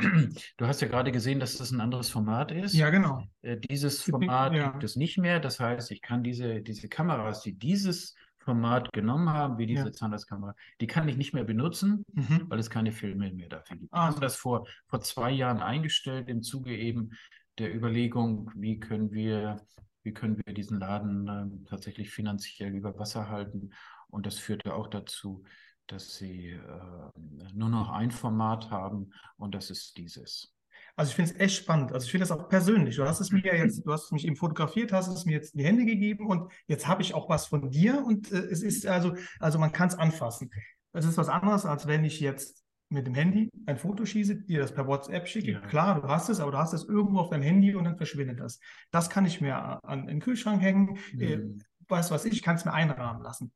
[0.57, 2.75] Du hast ja gerade gesehen, dass das ein anderes Format ist.
[2.75, 3.25] ja, genau.
[3.43, 4.71] Äh, Dieses Format ja.
[4.71, 5.41] gibt es nicht mehr.
[5.41, 9.93] Das heißt, ich kann diese, diese Kameras, die dieses Format genommen haben, wie diese Ja.
[9.93, 12.45] Zahnarztkamera, die kann ich nicht mehr benutzen, Mhm.
[12.49, 13.93] weil es keine Filme mehr dafür gibt.
[13.93, 14.21] Ah, haben so.
[14.21, 17.11] das vor, vor zwei Jahren eingestellt im Zuge eben
[17.59, 19.57] der Überlegung, wie können wir,
[20.03, 23.71] wie können wir diesen Laden ähm, tatsächlich finanziell über Wasser halten.
[24.15, 25.43] Und das führte auch dazu,
[25.89, 27.11] dass sie äh,
[27.53, 30.55] nur noch ein Format haben und das ist dieses.
[30.97, 31.93] Also ich finde es echt spannend.
[31.93, 32.95] Also ich finde das auch persönlich.
[32.97, 35.55] Du hast es mir ja jetzt, du hast mich eben fotografiert, hast es mir jetzt
[35.55, 38.63] in die Hände gegeben und jetzt habe ich auch was von dir und äh, es
[38.63, 40.51] ist also, also man kann es anfassen.
[40.93, 44.61] Das ist was anderes, als wenn ich jetzt mit dem Handy ein Foto schieße, dir
[44.61, 45.51] das per WhatsApp schicke.
[45.53, 45.61] Ja.
[45.67, 48.39] Klar, du hast es, aber du hast es irgendwo auf deinem Handy und dann verschwindet
[48.39, 48.61] das.
[48.93, 50.97] Das kann ich mir an, in den Kühlschrank hängen.
[51.19, 51.63] Äh, Mhm.
[51.89, 53.53] weißt du was, ich kann es mir einrahmen lassen.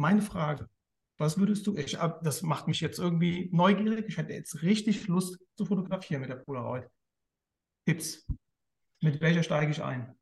[0.00, 0.66] Meine Frage,
[1.18, 5.06] was würdest du, ich, ab- das macht mich jetzt irgendwie neugierig, ich hätte jetzt richtig
[5.08, 6.88] Lust zu fotografieren mit der Polaroid.
[7.84, 8.26] Tipps.
[9.02, 10.14] Mit welcher steige ich ein?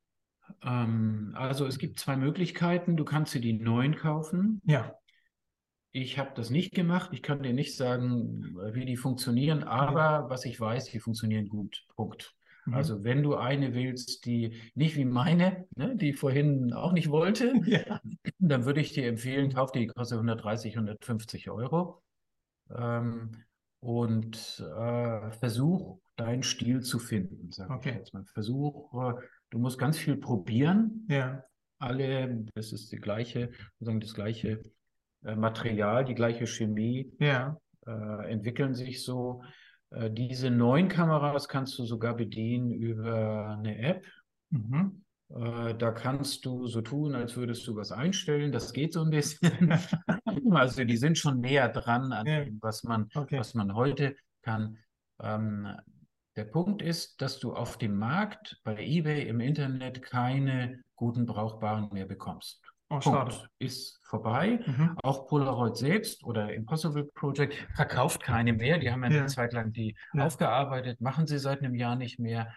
[0.62, 2.96] Ähm, also es gibt zwei Möglichkeiten.
[2.96, 4.60] Du kannst dir die neuen kaufen.
[4.64, 4.96] Ja,
[5.92, 7.10] Ich habe das nicht gemacht.
[7.12, 11.86] Ich kann dir nicht sagen, wie die funktionieren, aber was ich weiß, die funktionieren gut.
[11.94, 12.34] Punkt.
[12.66, 12.74] Mhm.
[12.74, 17.52] Also wenn du eine willst, die nicht wie meine, ne, die vorhin auch nicht wollte,
[17.66, 18.00] ja.
[18.38, 22.02] dann würde ich dir empfehlen, kauf die, die kostet 130, 150 Euro.
[22.74, 23.32] Ähm,
[23.80, 27.90] und äh, versuch deinen Stil zu finden, sage Okay.
[27.90, 28.24] ich jetzt mal.
[28.24, 29.14] Versuch, äh,
[29.50, 31.06] du musst ganz viel probieren.
[31.08, 31.44] ja.
[31.80, 34.60] Alle, das ist die gleiche, sozusagen das gleiche
[35.24, 37.56] äh, Material, die gleiche Chemie Ja.
[37.86, 39.42] äh, entwickeln sich so.
[39.90, 44.06] Äh, diese neuen Kameras kannst du sogar bedienen über eine App.
[44.50, 45.04] Mhm.
[45.30, 48.50] Äh, da kannst du so tun, als würdest du was einstellen.
[48.52, 49.72] Das geht so ein bisschen.
[50.50, 52.44] Also die sind schon näher dran an Ja.
[52.44, 53.38] dem, was man, Okay.
[53.38, 54.78] was man heute kann.
[55.20, 55.68] Ähm,
[56.36, 61.88] der Punkt ist, dass du auf dem Markt bei eBay im Internet keine guten brauchbaren
[61.92, 62.62] mehr bekommst.
[62.90, 63.48] Oh, Punkt.
[63.58, 64.60] Ist vorbei.
[64.66, 64.96] Mhm.
[65.02, 68.78] Auch Polaroid selbst oder Impossible Project verkauft keine mehr.
[68.78, 69.18] Die haben ja Ja.
[69.20, 70.24] eine Zeit lang die Ja.
[70.24, 72.54] aufgearbeitet, machen sie seit einem Jahr nicht mehr.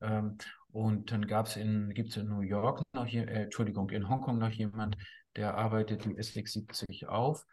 [0.00, 0.38] Ähm,
[0.70, 4.50] und dann gab's in, gibt's in New York noch hier, äh, Entschuldigung, in Hongkong noch
[4.50, 4.96] jemand,
[5.36, 7.44] der arbeitet die SX70 auf.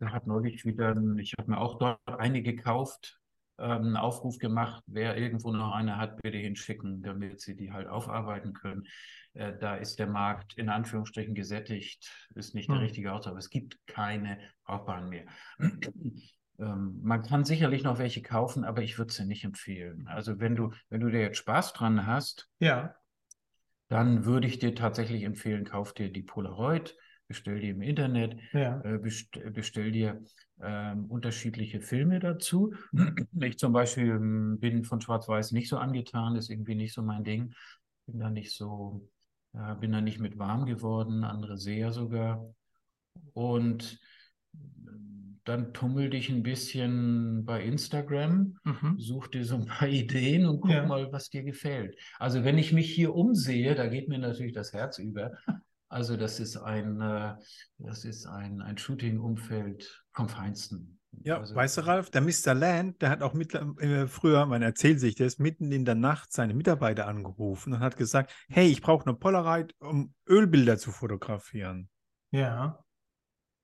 [0.00, 3.19] Der hat neulich wieder, ich habe mir auch dort eine gekauft,
[3.60, 8.52] einen Aufruf gemacht, wer irgendwo noch eine hat, bitte hinschicken, damit sie die halt aufarbeiten
[8.52, 8.86] können.
[9.34, 12.84] Äh, da ist der Markt in Anführungsstrichen gesättigt, ist nicht der Hm.
[12.86, 15.24] richtige Ausdruck, aber es gibt keine brauchbaren mehr.
[16.58, 20.06] Ähm, man kann sicherlich noch welche kaufen, aber ich würde sie nicht empfehlen.
[20.08, 22.96] Also wenn du, wenn du dir jetzt Spaß dran hast, Ja.
[23.88, 26.96] dann würde ich dir tatsächlich empfehlen, kauf dir die Polaroid,
[27.28, 28.80] bestell die im Internet, Ja.
[28.84, 30.22] äh, best bestell dir
[30.62, 32.74] ähm, unterschiedliche Filme dazu.
[33.40, 37.24] Ich zum Beispiel ähm, bin von Schwarz-Weiß nicht so angetan, ist irgendwie nicht so mein
[37.24, 37.54] Ding.
[38.06, 39.08] Bin da nicht so,
[39.54, 42.44] äh, bin da nicht mit warm geworden, andere sehr sogar.
[43.32, 43.98] Und
[45.44, 48.98] dann tummel dich ein bisschen bei Instagram, Mhm.
[48.98, 50.86] such dir so ein paar Ideen und guck Ja.
[50.86, 51.96] mal, was dir gefällt.
[52.18, 55.32] Also wenn ich mich hier umsehe, da geht mir natürlich das Herz über.
[55.88, 57.34] Also das ist ein, äh,
[57.78, 60.98] das ist ein, ein Shooting-Umfeld vom Feinsten.
[61.22, 62.54] Ja, Also, weißt du, Ralf, der Mr.
[62.54, 66.32] Land, der hat auch mit, äh, früher, man erzählt sich das, mitten in der Nacht
[66.32, 71.88] seine Mitarbeiter angerufen und hat gesagt, hey, ich brauche eine Polaroid, um Ölbilder zu fotografieren.
[72.30, 72.84] Ja.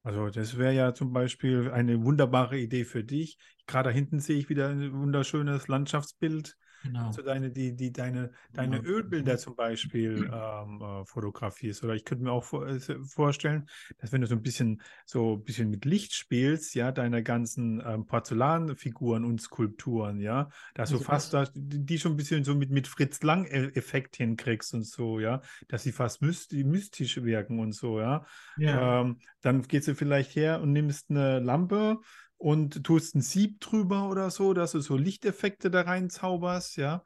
[0.02, 3.38] Also das wäre ja zum Beispiel eine wunderbare Idee für dich.
[3.66, 6.56] Gerade da hinten sehe ich wieder ein wunderschönes Landschaftsbild.
[6.82, 7.08] Genau.
[7.08, 8.82] Also deine, die, die, deine, deine Ja.
[8.82, 11.84] Ölbilder zum Beispiel ähm, äh, fotografierst.
[11.84, 13.68] Oder ich könnte mir auch vor, äh, vorstellen,
[13.98, 17.82] dass wenn du so ein bisschen so ein bisschen mit Licht spielst, ja, deine ganzen
[17.86, 22.44] ähm, Porzellanfiguren und Skulpturen, ja, dass du Also fast was- da, die schon ein bisschen
[22.44, 27.58] so mit, mit Fritz Lang-Effekt hinkriegst und so, ja, dass sie fast mysti mystisch wirken
[27.60, 28.26] und so, ja.
[28.56, 28.98] Ja.
[29.00, 32.00] Ähm, dann gehst du vielleicht her und nimmst eine Lampe
[32.38, 37.02] und tust ein Sieb drüber oder so, dass du so Lichteffekte da reinzauberst, ja.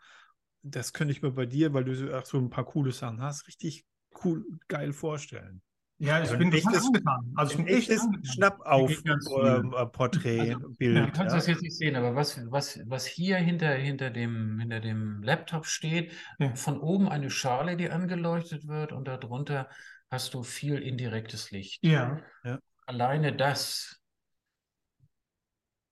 [0.63, 3.23] Das könnte ich mir bei dir, weil du so, ach, so ein paar coole Sachen
[3.23, 3.85] hast, richtig
[4.25, 5.63] cool, geil vorstellen.
[6.03, 7.33] Ja, ich Also bin echtes- angetan.
[7.37, 8.45] Also Ein echtes geht ganz viel.
[8.65, 11.13] Also, Du Schnapp-auf-Porträt-Bild.
[11.15, 15.23] kannst das jetzt nicht sehen, aber was, was, was hier hinter, hinter, dem, hinter dem
[15.23, 16.55] Laptop steht, Ja.
[16.55, 19.69] von oben eine Schale, die angeleuchtet wird und darunter
[20.11, 21.85] hast du viel indirektes Licht.
[21.85, 22.19] Ja.
[22.87, 24.00] Alleine das.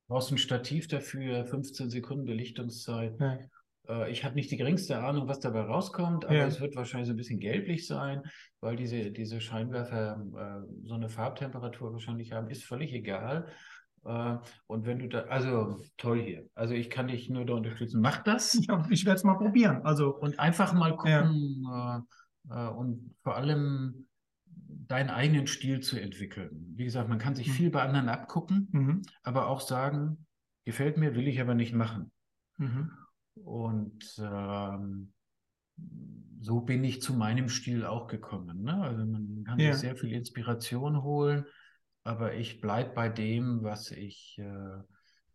[0.09, 3.15] Du brauchst ein Stativ dafür, 15 Sekunden Belichtungszeit.
[3.21, 3.39] Ja.
[3.89, 6.47] Äh, Ich habe nicht die geringste Ahnung, was dabei rauskommt, aber Ja.
[6.47, 8.23] es wird wahrscheinlich so ein bisschen gelblich sein,
[8.61, 10.19] weil diese, diese Scheinwerfer
[10.65, 13.49] äh, so eine Farbtemperatur wahrscheinlich haben, ist völlig egal.
[14.07, 14.37] Äh,
[14.67, 16.47] Und wenn du da, also toll hier.
[16.55, 18.01] Also ich kann dich nur da unterstützen.
[18.01, 19.83] Mach das Ja, ich werde es mal probieren.
[19.85, 21.67] Also, und einfach mal gucken
[22.51, 24.07] äh, äh, und vor allem
[24.89, 26.73] deinen eigenen Stil zu entwickeln.
[26.77, 27.53] Wie gesagt, man kann sich Mhm.
[27.53, 29.03] viel bei anderen abgucken, mhm.
[29.23, 30.27] aber auch sagen,
[30.65, 32.11] gefällt mir, will ich aber nicht machen.
[32.57, 32.91] Mhm.
[33.45, 35.13] Und ähm,
[36.41, 38.63] so bin ich zu meinem Stil auch gekommen.
[38.63, 38.75] Ne?
[38.83, 39.73] Also man kann Ja.
[39.73, 41.45] sich sehr viel Inspiration holen,
[42.05, 44.79] aber ich bleibe bei dem, was ich, äh,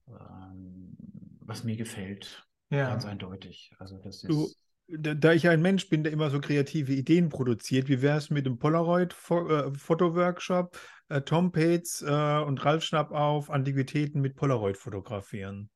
[0.08, 0.97] ähm,
[1.41, 2.89] was mir gefällt, Ja.
[2.89, 3.74] ganz eindeutig.
[3.80, 7.29] Also das Du, ist da, da ich ein Mensch bin, der immer so kreative Ideen
[7.29, 10.77] produziert, wie wäre es mit dem Polaroid-Fotoworkshop,
[11.09, 15.69] äh, Tom Pates äh, und Ralf Schnapp auf Antiquitäten mit Polaroid fotografieren?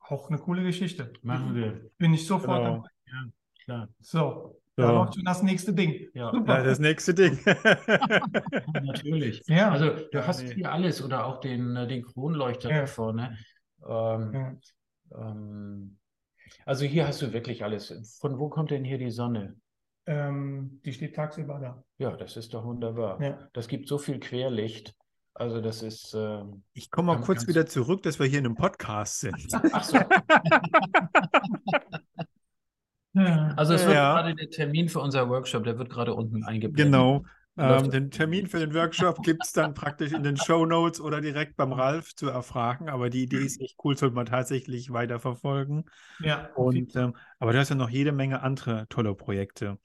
[0.00, 1.12] Auch eine coole Geschichte.
[1.22, 1.88] machen wir.
[1.98, 2.74] Bin ich sofort Genau.
[2.76, 2.88] dabei.
[3.06, 3.24] Ja,
[3.64, 3.88] klar.
[4.00, 4.82] So, So.
[4.82, 6.08] da läuft schon das nächste Ding.
[6.14, 6.30] Ja.
[6.32, 6.62] Super.
[6.64, 7.38] Das nächste Ding.
[8.82, 9.42] Natürlich.
[9.46, 9.70] Ja.
[9.70, 10.54] Also du Ja, hast nee.
[10.54, 12.80] hier alles oder auch den, äh, den Kronleuchter Ja.
[12.80, 13.38] da vorne.
[13.86, 14.54] Ähm, Ja.
[15.16, 15.96] ähm,
[16.66, 18.18] also hier hast du wirklich alles.
[18.20, 19.56] Von wo kommt denn hier die Sonne?
[20.06, 21.84] Ähm, die steht tagsüber da.
[21.98, 23.20] Ja, das ist doch wunderbar.
[23.22, 23.48] Ja.
[23.52, 24.94] Das gibt so viel Querlicht.
[25.34, 26.14] Also das ist.
[26.14, 29.36] Ähm, Ich komme mal kurz wieder zurück, dass wir hier in einem Podcast sind.
[29.72, 29.98] ach so.
[33.12, 34.14] Also es wird Ja.
[34.14, 36.92] gerade der Termin für unser Workshop, der wird gerade unten eingeblendet.
[36.92, 37.24] Genau.
[37.56, 41.20] Ähm, den Termin für den Workshop gibt es dann praktisch in den Show Notes oder
[41.20, 42.88] direkt beim Ralf zu erfragen.
[42.88, 45.84] Aber die Idee ist echt cool, sollte man tatsächlich weiterverfolgen.
[46.20, 49.78] Ja, Und, ähm, aber du hast ja noch jede Menge andere tolle Projekte.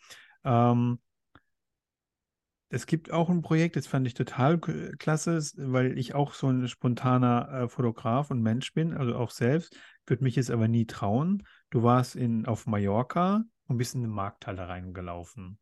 [0.44, 1.00] Ähm,
[2.70, 6.68] es gibt auch ein Projekt, das fand ich total klasse, weil ich auch so ein
[6.68, 11.44] spontaner äh, Fotograf und Mensch bin, also auch selbst, würde mich jetzt aber nie trauen.
[11.70, 15.58] Du warst in, auf Mallorca und bist in eine Markthalle reingelaufen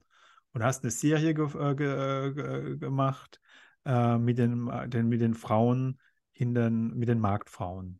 [0.54, 3.40] und hast eine Serie äh, ge äh, ge gemacht
[3.86, 6.00] äh, mit den, den, mit den Frauen,
[6.32, 8.00] hintern, mit den Marktfrauen.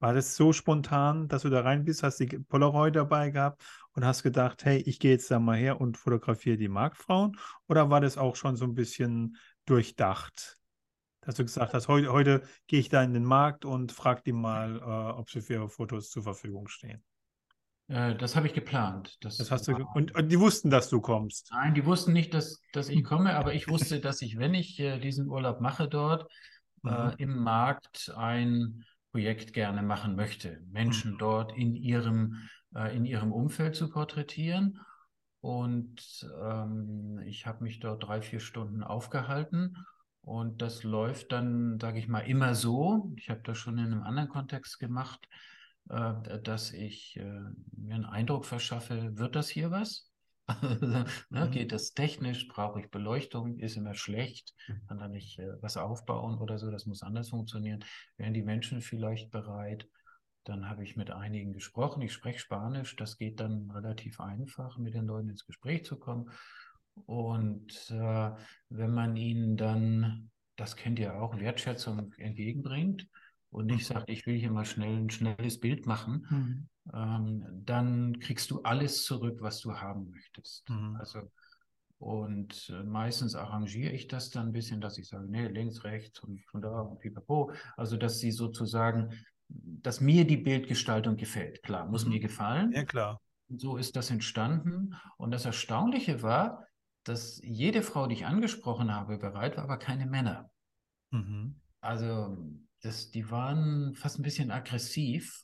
[0.00, 3.60] War das so spontan, dass du da rein bist, hast die Polaroid dabei gehabt
[3.94, 7.36] und hast gedacht, hey, ich gehe jetzt da mal her und fotografiere die Marktfrauen?
[7.66, 10.56] Oder war das auch schon so ein bisschen durchdacht?
[11.22, 14.32] Dass du gesagt hast, heute, heute gehe ich da in den Markt und frage die
[14.32, 17.02] mal, äh, ob sie für ihre Fotos zur Verfügung stehen.
[17.88, 19.16] Äh, das habe ich geplant.
[19.20, 21.48] Das, Das hast du ge war- und, und die wussten, dass du kommst.
[21.52, 24.78] Nein, die wussten nicht, dass, dass ich komme, aber ich wusste, dass ich, wenn ich
[24.78, 26.30] äh, diesen Urlaub mache dort,
[26.82, 26.90] Mhm.
[26.90, 30.60] äh, im Markt ein Projekt gerne machen möchte.
[30.70, 31.18] Menschen Mhm.
[31.18, 32.36] dort in ihrem,
[32.74, 34.78] äh, in ihrem Umfeld zu porträtieren.
[35.40, 39.76] Und ähm, ich habe mich dort drei, vier Stunden aufgehalten.
[40.20, 43.12] Und das läuft dann, sage ich mal, immer so.
[43.16, 45.57] Ich habe das schon in einem anderen Kontext gemacht, äh,
[45.88, 47.40] dass ich äh,
[47.76, 50.10] mir einen Eindruck verschaffe, wird das hier was?
[50.80, 51.50] ne, Mhm.
[51.50, 52.48] geht das technisch?
[52.48, 53.58] Brauche ich Beleuchtung?
[53.58, 54.54] Ist immer schlecht?
[54.86, 56.70] Kann da nicht äh, was aufbauen oder so?
[56.70, 57.84] Das muss anders funktionieren.
[58.16, 59.88] Wären die Menschen vielleicht bereit?
[60.44, 62.00] Dann habe ich mit einigen gesprochen.
[62.02, 62.96] Ich spreche Spanisch.
[62.96, 66.30] Das geht dann relativ einfach, mit den Leuten ins Gespräch zu kommen.
[67.06, 68.30] Und äh,
[68.70, 73.06] wenn man ihnen dann, das kennt ihr auch, Wertschätzung entgegenbringt
[73.50, 76.68] und nicht sagt, ich will hier mal schnell ein schnelles Bild machen, Mhm.
[76.94, 80.68] ähm, dann kriegst du alles zurück, was du haben möchtest.
[80.68, 80.96] Mhm.
[80.96, 81.30] Also,
[81.98, 86.20] und äh, meistens arrangiere ich das dann ein bisschen, dass ich sage, nee, links, rechts
[86.20, 87.50] und von da und pipapo.
[87.76, 89.12] Also, dass sie sozusagen,
[89.48, 91.62] dass mir die Bildgestaltung gefällt.
[91.62, 92.12] Klar, muss Mhm.
[92.12, 92.72] mir gefallen.
[92.72, 93.20] Ja, klar.
[93.48, 94.94] Und so ist das entstanden.
[95.16, 96.66] Und das Erstaunliche war,
[97.04, 100.50] dass jede Frau, die ich angesprochen habe, bereit war, aber keine Männer.
[101.10, 101.56] Mhm.
[101.80, 102.36] Also,
[102.82, 105.42] das, die waren fast ein bisschen aggressiv,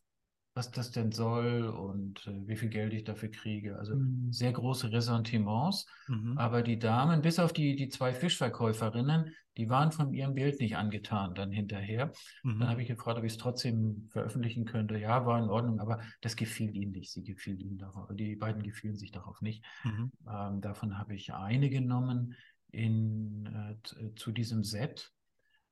[0.56, 3.76] was das denn soll und äh, wie viel Geld ich dafür kriege.
[3.76, 4.32] Also Mhm.
[4.32, 5.84] sehr große Ressentiments.
[6.06, 6.38] Mhm.
[6.38, 10.76] Aber die Damen, bis auf die, die zwei Fischverkäuferinnen, die waren von ihrem Bild nicht
[10.76, 12.12] angetan dann hinterher.
[12.44, 12.68] Dann Mhm.
[12.68, 14.96] habe ich gefragt, ob ich es trotzdem veröffentlichen könnte.
[14.96, 17.10] Ja, war in Ordnung, aber das gefiel ihnen nicht.
[17.12, 18.08] Sie gefiel ihnen darauf.
[18.14, 19.64] Die beiden gefielen sich darauf nicht.
[19.84, 20.12] Mhm.
[20.28, 22.34] Ähm, davon habe ich eine genommen
[22.70, 25.12] in, äh, t- zu diesem Set.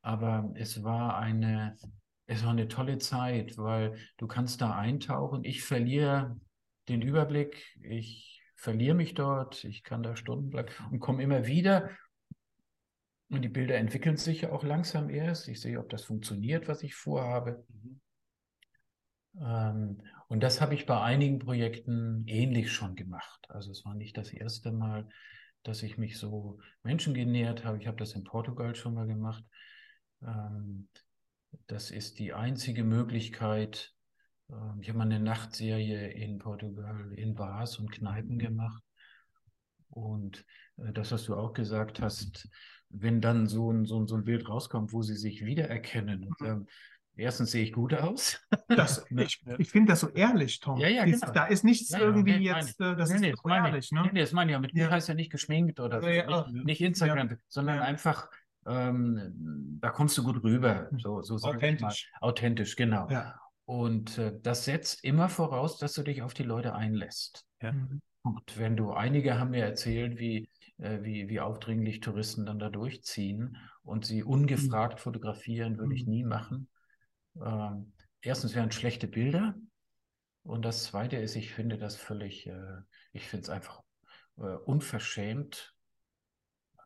[0.02, 1.76] Aber es war eine,
[2.26, 5.44] es war eine tolle Zeit, weil du kannst da eintauchen.
[5.44, 6.38] Ich verliere
[6.88, 11.90] den Überblick, ich verliere mich dort, ich kann da Stunden bleiben und komme immer wieder.
[13.28, 15.48] Und die Bilder entwickeln sich ja auch langsam erst.
[15.48, 17.64] Ich sehe, ob das funktioniert, was ich vorhabe.
[19.40, 23.46] Ähm, und das habe ich bei einigen Projekten ähnlich schon gemacht.
[23.48, 25.08] Also es war nicht das erste Mal,
[25.62, 27.78] dass ich mich so Menschen genähert habe.
[27.78, 29.44] Ich habe das in Portugal schon mal gemacht.
[30.26, 30.88] Ähm,
[31.66, 33.92] das ist die einzige Möglichkeit.
[34.50, 38.82] Ähm, ich habe mal eine Nachtserie in Portugal in Bars und Kneipen gemacht.
[39.90, 40.44] Und
[40.78, 42.48] äh, das, was du auch gesagt hast,
[42.88, 46.24] wenn dann so ein, so ein, so ein Bild rauskommt, wo sie sich wiedererkennen.
[46.24, 46.66] Und, ähm,
[47.16, 48.40] erstens sehe ich gut aus.
[48.68, 49.24] Das, Ne?
[49.24, 50.78] ich ich finde das so ehrlich, Tom.
[50.78, 51.32] Ja, ja, Dies- genau.
[51.32, 53.92] Da ist nichts Ja, irgendwie nee, jetzt, äh, das nee, nee, ist meine ehrlich, ich.
[53.92, 54.10] Nee, ne?
[54.12, 54.60] nee, das meine ich ja.
[54.60, 56.02] Mit mir heißt ja nicht geschminkt oder.
[56.10, 58.28] Ja, nicht, nicht Instagram, sondern einfach,
[58.66, 60.88] ähm, da kommst du gut rüber.
[60.98, 61.56] So, so mal.
[61.56, 62.10] Authentisch.
[62.20, 63.08] Authentisch, genau.
[63.10, 63.34] Ja.
[63.64, 67.46] Und äh, das setzt immer voraus, dass du dich auf die Leute einlässt.
[67.60, 67.72] Ja.
[67.72, 68.00] Mhm.
[68.22, 70.48] Und wenn du, einige haben mir erzählt, wie,
[70.78, 76.10] äh, wie, wie aufdringlich Touristen dann da durchziehen und sie ungefragt fotografieren, würde ich Mhm.
[76.10, 76.68] nie machen.
[77.44, 79.54] Ähm, erstens wären schlechte Bilder.
[80.44, 82.78] Und das Zweite ist, ich finde das völlig, äh,
[83.12, 83.80] ich finde es einfach
[84.38, 85.71] äh, unverschämt.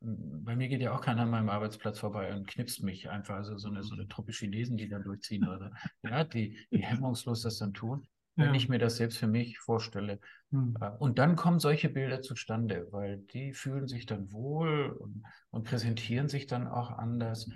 [0.00, 3.56] Bei mir geht ja auch keiner an meinem Arbeitsplatz vorbei und knipst mich einfach, also
[3.56, 5.72] so eine, so eine Truppe Chinesen, die dann durchziehen oder
[6.02, 8.06] ja, die, die hemmungslos das dann tun.
[8.38, 8.54] Wenn Ja.
[8.54, 10.20] ich mir das selbst für mich vorstelle,
[10.50, 10.76] Mhm.
[10.98, 16.28] Und dann kommen solche Bilder zustande, weil die fühlen sich dann wohl und, und präsentieren
[16.28, 17.50] sich dann auch anders.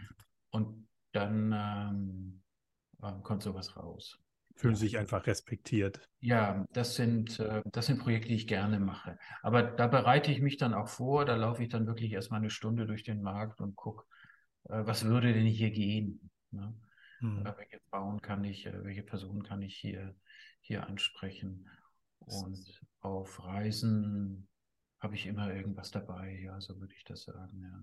[0.50, 2.42] Und dann ähm,
[3.02, 4.18] äh, kommt sowas raus.
[4.56, 6.00] Fühlen sich einfach respektiert.
[6.20, 9.18] Ja, das sind, äh, das sind Projekte, die ich gerne mache.
[9.42, 11.24] Aber da bereite ich mich dann auch vor.
[11.24, 14.04] Da laufe ich dann wirklich erstmal eine Stunde durch den Markt und gucke,
[14.64, 16.30] äh, was würde denn hier gehen?
[16.50, 16.74] Ne?
[17.20, 17.46] Mhm.
[17.46, 20.14] Äh, welche Frauen kann ich, welche Personen kann ich hier,
[20.60, 21.68] hier ansprechen?
[22.18, 24.46] Und auf Reisen
[25.00, 27.82] habe ich immer irgendwas dabei, ja, so würde ich das sagen, ja.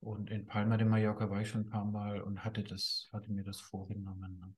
[0.00, 3.32] Und in Palma de Mallorca war ich schon ein paar Mal und hatte das, hatte
[3.32, 4.38] mir das vorgenommen.
[4.38, 4.54] ne.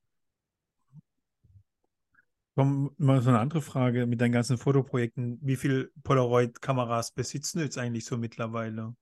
[2.59, 5.39] Komm, mal so eine andere Frage mit deinen ganzen Fotoprojekten.
[5.41, 8.97] Wie viel Polaroid-Kameras besitzen du jetzt eigentlich so mittlerweile?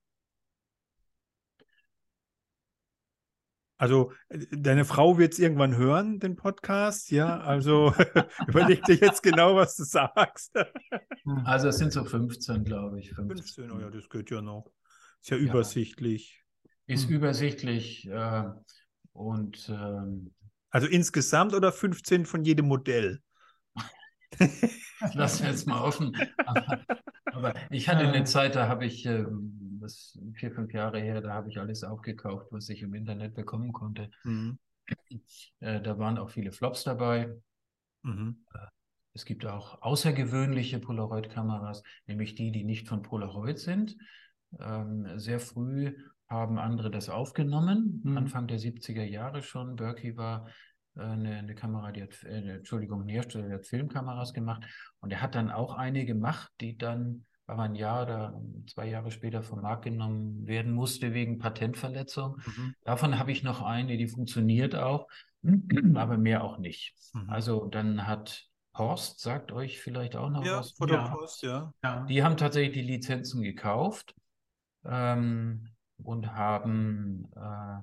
[3.79, 7.41] Also, äh, deine Frau wird es irgendwann hören, den Podcast, ja?
[7.41, 7.95] Also,
[8.47, 10.53] überleg dir jetzt genau, was du sagst.
[11.47, 13.15] Also es sind so 15, glaube ich.
[13.15, 14.71] 15, oh ja, das geht ja noch.
[15.23, 15.45] Ist ja Ja.
[15.45, 16.45] übersichtlich.
[16.87, 17.15] Ist Hm.
[17.15, 18.43] übersichtlich äh,
[19.15, 20.31] und ähm,
[20.71, 23.23] Also insgesamt oder 15 von jedem Modell?
[25.15, 26.17] Lassen wir jetzt mal offen.
[26.45, 26.81] Aber,
[27.31, 28.25] aber ich hatte eine Äh.
[28.25, 32.47] Zeit, da habe ich, ähm, das vier, fünf Jahre her, da habe ich alles aufgekauft,
[32.51, 34.11] was ich im Internet bekommen konnte.
[34.25, 34.59] Mhm.
[35.61, 37.35] Äh, da waren auch viele Flops dabei.
[38.03, 38.45] Mhm.
[39.15, 43.97] Es gibt auch außergewöhnliche Polaroid-Kameras, nämlich die, die nicht von Polaroid sind.
[44.61, 45.97] Ähm, sehr früh
[46.29, 48.19] haben andere das aufgenommen, Mhm.
[48.19, 49.77] Anfang der 70er Jahre schon.
[49.77, 50.53] Berkey war äh,
[50.97, 54.65] eine, eine Kamera, die hat, äh, Entschuldigung, ein Hersteller, der hat Filmkameras gemacht.
[55.01, 59.11] Und er hat dann auch eine gemacht, die dann, aber ein Jahr oder zwei Jahre
[59.11, 62.41] später vom Markt genommen werden musste wegen Patentverletzung.
[62.45, 62.75] Mhm.
[62.85, 65.09] Davon habe ich noch eine, die funktioniert auch,
[65.95, 66.95] aber mehr auch nicht.
[67.13, 67.31] Mhm.
[67.31, 71.41] Also dann hat Horst sagt euch vielleicht auch noch Ja, was.
[71.41, 71.73] Ja.
[71.83, 72.05] Ja.
[72.05, 74.15] Die haben tatsächlich die Lizenzen gekauft
[74.85, 77.79] ähm, und haben äh,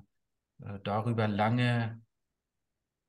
[0.64, 2.00] äh, darüber lange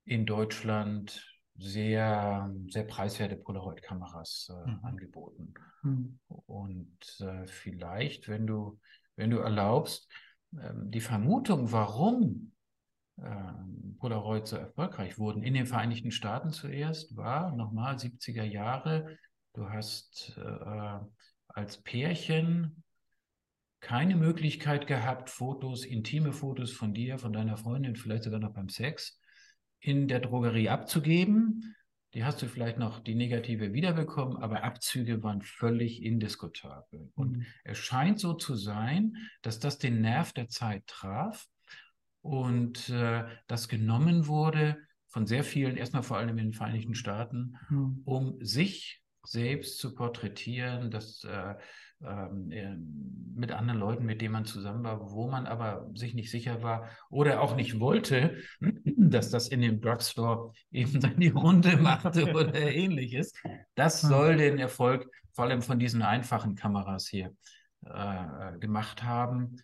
[0.06, 1.24] in Deutschland
[1.58, 4.80] sehr, sehr preiswerte Polaroid-Kameras äh, Mhm.
[4.84, 5.54] angeboten.
[5.82, 6.20] Hm.
[6.28, 8.80] Und äh, vielleicht, wenn du,
[9.16, 10.12] wenn du erlaubst,
[10.60, 12.52] ähm, die Vermutung, warum
[13.18, 19.18] ähm, Polaroid so erfolgreich wurden, in den Vereinigten Staaten zuerst, war nochmal 70er Jahre.
[19.54, 21.00] Du hast äh,
[21.48, 22.84] als Pärchen
[23.80, 28.68] keine Möglichkeit gehabt, Fotos, intime Fotos von dir, von deiner Freundin, vielleicht sogar noch beim
[28.68, 29.22] Sex,
[29.86, 31.76] in der Drogerie abzugeben.
[32.14, 37.12] Die hast du vielleicht noch die negative wiederbekommen, aber Abzüge waren völlig indiskutabel.
[37.16, 37.46] Und Hm.
[37.66, 41.46] es scheint so zu sein, dass das den Nerv der Zeit traf
[42.22, 44.78] und äh, das genommen wurde
[45.08, 48.02] von sehr vielen, erstmal vor allem in den Vereinigten Staaten, Hm.
[48.06, 51.56] um sich selbst zu porträtieren, das äh,
[52.04, 52.76] ähm, äh,
[53.36, 56.90] mit anderen Leuten, mit denen man zusammen war, wo man aber sich nicht sicher war
[57.10, 58.38] oder auch nicht wollte,
[58.86, 63.34] dass das in dem Drugstore eben dann die Runde machte oder ähnliches.
[63.76, 67.36] Das soll den Erfolg vor allem von diesen einfachen Kameras hier
[67.86, 69.58] äh, gemacht haben.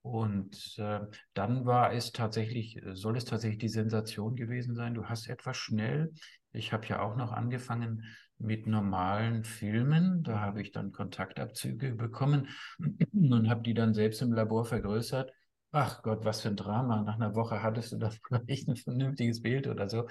[0.00, 1.00] Und äh,
[1.32, 4.94] dann war es tatsächlich, soll es tatsächlich die Sensation gewesen sein.
[4.94, 6.12] Du hast etwas schnell,
[6.52, 8.04] ich habe ja auch noch angefangen
[8.38, 10.22] mit normalen Filmen.
[10.22, 12.48] Da habe ich dann Kontaktabzüge bekommen
[13.12, 15.32] und habe die dann selbst im Labor vergrößert.
[15.72, 17.02] Ach Gott, was für ein Drama.
[17.02, 18.10] Nach einer Woche hattest du da
[18.46, 20.06] vielleicht ein vernünftiges Bild oder so.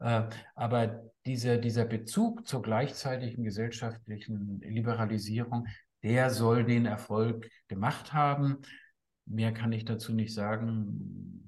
[0.00, 5.66] Äh, aber dieser, dieser Bezug zur gleichzeitigen gesellschaftlichen Liberalisierung,
[6.02, 8.58] der soll den Erfolg gemacht haben.
[9.26, 11.43] Mehr kann ich dazu nicht sagen.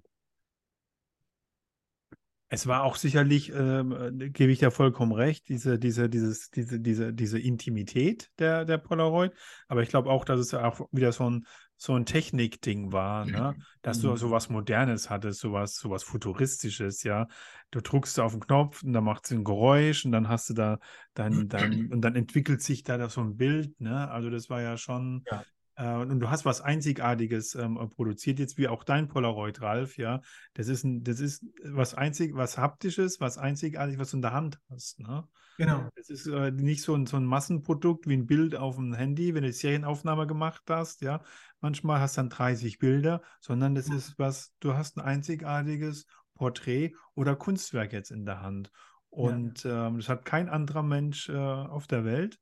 [2.48, 6.78] Es war auch sicherlich, ähm, äh, gebe ich dir vollkommen recht, diese, diese, dieses, diese,
[6.78, 9.32] diese, diese Intimität der, der Polaroid.
[9.66, 13.56] Aber ich glaube auch, dass es auch wieder so ein, so ein Technikding war, ne?
[13.82, 14.16] Dass du Mhm.
[14.16, 17.26] so was Modernes hattest, sowas, sowas Futuristisches, ja.
[17.72, 20.54] Du drückst auf den Knopf und dann macht es ein Geräusch und dann hast du
[20.54, 20.78] da
[21.14, 24.08] dein, dein, und dann entwickelt sich da das so ein Bild, ne?
[24.08, 25.44] Also das war ja schon, Ja.
[25.76, 30.20] Äh, und du hast was Einzigartiges ähm, produziert, jetzt wie auch dein Polaroid, Ralf, ja.
[30.54, 34.32] Das ist ein, das ist was einzig, was Haptisches, was Einzigartiges, was du in der
[34.32, 35.26] Hand hast, ne?
[35.58, 35.88] Genau.
[35.94, 39.34] Es ist äh, nicht so ein, so ein Massenprodukt wie ein Bild auf dem Handy,
[39.34, 41.22] wenn du Serienaufnahme gemacht hast, ja.
[41.60, 43.96] Manchmal hast du dann 30 Bilder, sondern das Mhm.
[43.96, 48.70] ist was, du hast ein einzigartiges Porträt oder Kunstwerk jetzt in der Hand.
[49.08, 52.38] Und ähm, das hat kein anderer Mensch äh, auf der Welt.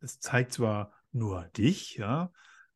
[0.00, 2.32] Es zeigt zwar nur dich, ja,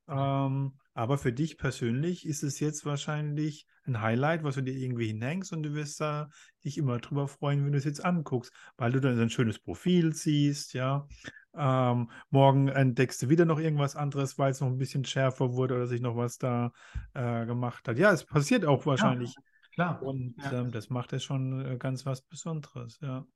[0.09, 5.07] ähm, aber für dich persönlich ist es jetzt wahrscheinlich ein Highlight, was du dir irgendwie
[5.09, 6.29] hinhängst und du wirst da
[6.65, 9.59] dich immer drüber freuen, wenn du es jetzt anguckst, weil du dann so ein schönes
[9.59, 11.07] Profil siehst, ja.
[11.55, 15.75] Ähm, morgen entdeckst du wieder noch irgendwas anderes, weil es noch ein bisschen schärfer wurde
[15.75, 16.73] oder sich noch was da
[17.15, 17.99] äh, gemacht hat.
[17.99, 19.35] Ja, es passiert auch wahrscheinlich.
[19.73, 20.03] Klar.
[20.03, 20.53] Und Ja.
[20.53, 23.27] ähm, das macht es schon äh, ganz was Besonderes, ja.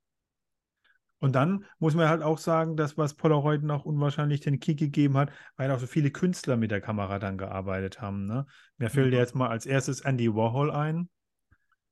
[1.21, 5.17] Und dann muss man halt auch sagen, dass was Polaroid noch unwahrscheinlich den Kick gegeben
[5.17, 8.27] hat, weil auch so viele Künstler mit der Kamera dann gearbeitet haben.
[8.27, 8.47] Ne?
[8.79, 9.19] Mir fällt Mhm.
[9.19, 11.11] jetzt mal als erstes Andy Warhol ein,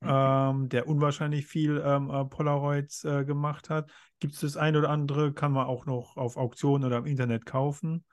[0.01, 0.09] Mhm.
[0.09, 3.91] ähm, der unwahrscheinlich viel ähm, äh, Polaroids äh, gemacht hat.
[4.19, 7.45] Gibt es das ein oder andere, kann man auch noch auf Auktionen oder im Internet
[7.45, 8.05] kaufen.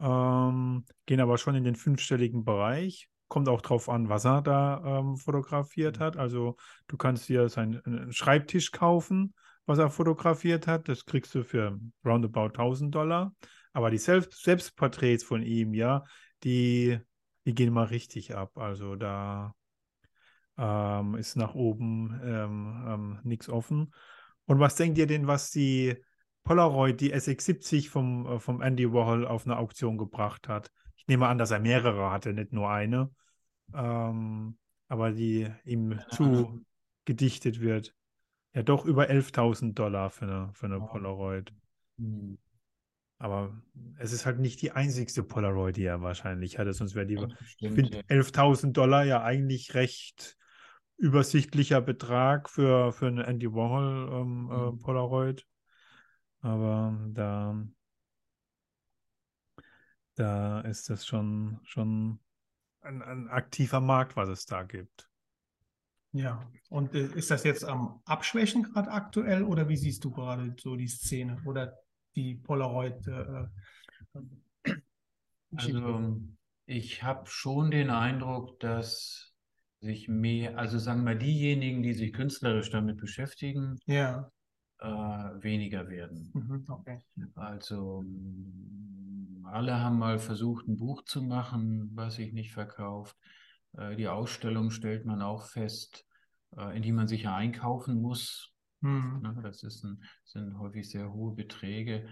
[0.00, 3.08] Ähm, gehen aber schon in den fünfstelligen Bereich.
[3.28, 6.16] Kommt auch drauf an, was er da ähm, fotografiert hat.
[6.16, 6.56] Also
[6.88, 9.34] du kannst dir seinen Schreibtisch kaufen,
[9.66, 10.88] was er fotografiert hat.
[10.88, 13.34] Das kriegst du für roundabout 1000 Dollar.
[13.72, 16.04] Aber die Selbst Selbstporträts von ihm, ja,
[16.44, 16.98] die,
[17.44, 18.56] die gehen mal richtig ab.
[18.56, 19.54] Also da
[20.56, 23.92] ähm, ist nach oben ähm, ähm, nichts offen.
[24.46, 25.96] Und was denkt ihr denn, was die
[26.44, 30.70] Polaroid, die SX70 vom, äh, vom Andy Warhol auf eine Auktion gebracht hat?
[30.96, 33.10] Ich nehme an, dass er mehrere hatte, nicht nur eine.
[33.74, 34.56] Ähm,
[34.88, 36.64] aber die ihm zu
[37.04, 37.94] gedichtet wird.
[38.56, 40.90] Ja, doch über 11.000 Dollar für eine, für eine Wow.
[40.90, 41.52] Polaroid.
[41.98, 42.38] Hm.
[43.18, 43.54] Aber
[43.98, 47.16] es ist halt nicht die einzigste Polaroid, die er wahrscheinlich hatte, sonst wäre die.
[47.16, 47.28] Das
[47.60, 48.02] Ich finde ja.
[48.08, 50.38] 11.000 Dollar ja eigentlich recht
[50.96, 54.78] übersichtlicher Betrag für, für eine Andy Warhol ähm, äh, Mhm.
[54.82, 55.46] Polaroid.
[56.40, 57.62] Aber da,
[60.14, 62.20] da ist das schon, schon
[62.80, 65.10] ein, ein aktiver Markt, was es da gibt.
[66.16, 70.54] Ja, und äh, ist das jetzt am Abschwächen gerade aktuell oder wie siehst du gerade
[70.58, 71.74] so die Szene oder
[72.14, 73.06] die Polaroid?
[73.06, 73.44] Äh,
[74.62, 74.76] äh,
[75.54, 76.16] Also
[76.64, 79.34] ich habe schon den Eindruck, dass
[79.80, 84.30] sich mehr, also sagen wir, diejenigen, die sich künstlerisch damit beschäftigen, ja,
[84.80, 86.30] äh, weniger werden.
[86.32, 86.98] Mhm, okay.
[87.34, 88.04] Also
[89.44, 93.16] alle haben mal versucht, ein Buch zu machen, was sich nicht verkauft.
[93.76, 96.05] Äh, die Ausstellung stellt man auch fest,
[96.74, 98.52] in die man sicher einkaufen muss.
[98.80, 99.20] Mhm.
[99.22, 102.06] Ne, Das ein, sind häufig sehr hohe Beträge.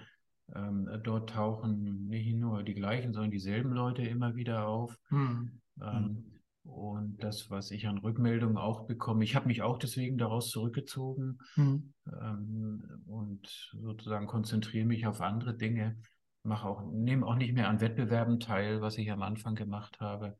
[0.54, 4.98] Ähm, dort tauchen nicht nur die gleichen, sondern dieselben Leute immer wieder auf.
[5.10, 5.60] Mhm.
[5.80, 6.24] Ähm,
[6.64, 11.38] und das, was ich an Rückmeldungen auch bekomme, ich habe mich auch deswegen daraus zurückgezogen
[11.56, 11.92] Mhm.
[12.06, 15.98] ähm, und sozusagen konzentriere mich auf andere Dinge,
[16.42, 20.38] mache auch, nehme auch nicht mehr an Wettbewerben teil, was ich am Anfang gemacht habe.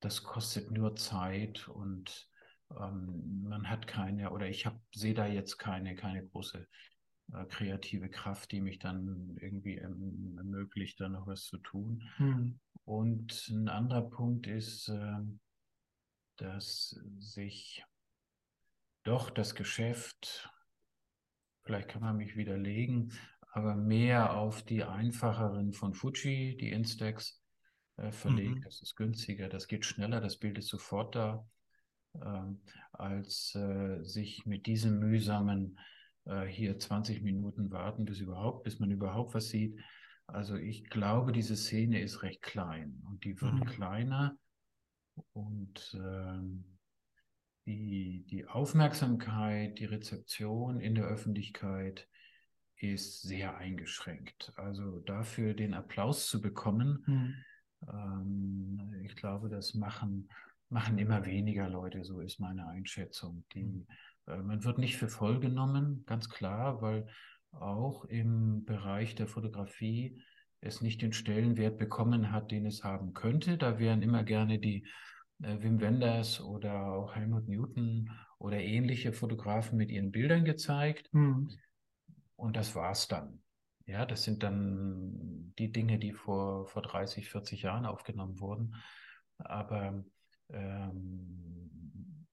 [0.00, 2.28] Ähm, das kostet nur Zeit und
[2.70, 6.66] ähm, man hat keine, oder ich habe, sehe da jetzt keine, keine große
[7.32, 12.02] äh, kreative Kraft, die mich dann irgendwie erm- ermöglicht, da noch was zu tun.
[12.18, 12.60] Mhm.
[12.84, 15.40] Und ein anderer Punkt ist, ähm,
[16.36, 17.84] dass sich
[19.04, 20.50] doch das Geschäft,
[21.62, 23.12] vielleicht kann man mich widerlegen,
[23.52, 27.39] aber mehr auf die einfacheren von Fuji, die Instax,
[28.00, 28.56] äh, verlegt.
[28.56, 28.62] Mhm.
[28.62, 31.46] Das ist günstiger, das geht schneller, das Bild ist sofort da,
[32.14, 32.60] ähm,
[32.92, 35.78] als äh, sich mit diesem mühsamen
[36.24, 39.80] äh, hier 20 Minuten warten, bis überhaupt, bis man überhaupt was sieht.
[40.26, 43.64] Also ich glaube, diese Szene ist recht klein und die wird Mhm.
[43.66, 44.36] kleiner
[45.32, 46.64] und ähm,
[47.66, 52.08] die, die Aufmerksamkeit, die Rezeption in der Öffentlichkeit
[52.76, 54.52] ist sehr eingeschränkt.
[54.56, 57.34] Also dafür den Applaus zu bekommen, Mhm.
[57.88, 60.28] Ähm, ich glaube, das machen,
[60.68, 63.44] machen immer weniger Leute, so ist meine Einschätzung.
[63.54, 63.86] Die,
[64.26, 67.06] äh, man wird nicht für voll genommen, ganz klar, weil
[67.52, 70.20] auch im Bereich der Fotografie
[70.60, 73.56] es nicht den Stellenwert bekommen hat, den es haben könnte.
[73.56, 74.86] Da wären immer gerne die
[75.42, 81.12] äh, Wim Wenders oder auch Helmut Newton oder ähnliche Fotografen mit ihren Bildern gezeigt.
[81.12, 81.50] Mhm.
[82.36, 83.42] Und das war's dann.
[83.90, 88.76] Ja, das sind dann die Dinge, die vor, vor 30, 40 Jahren aufgenommen wurden.
[89.38, 90.04] Aber
[90.50, 92.28] ähm,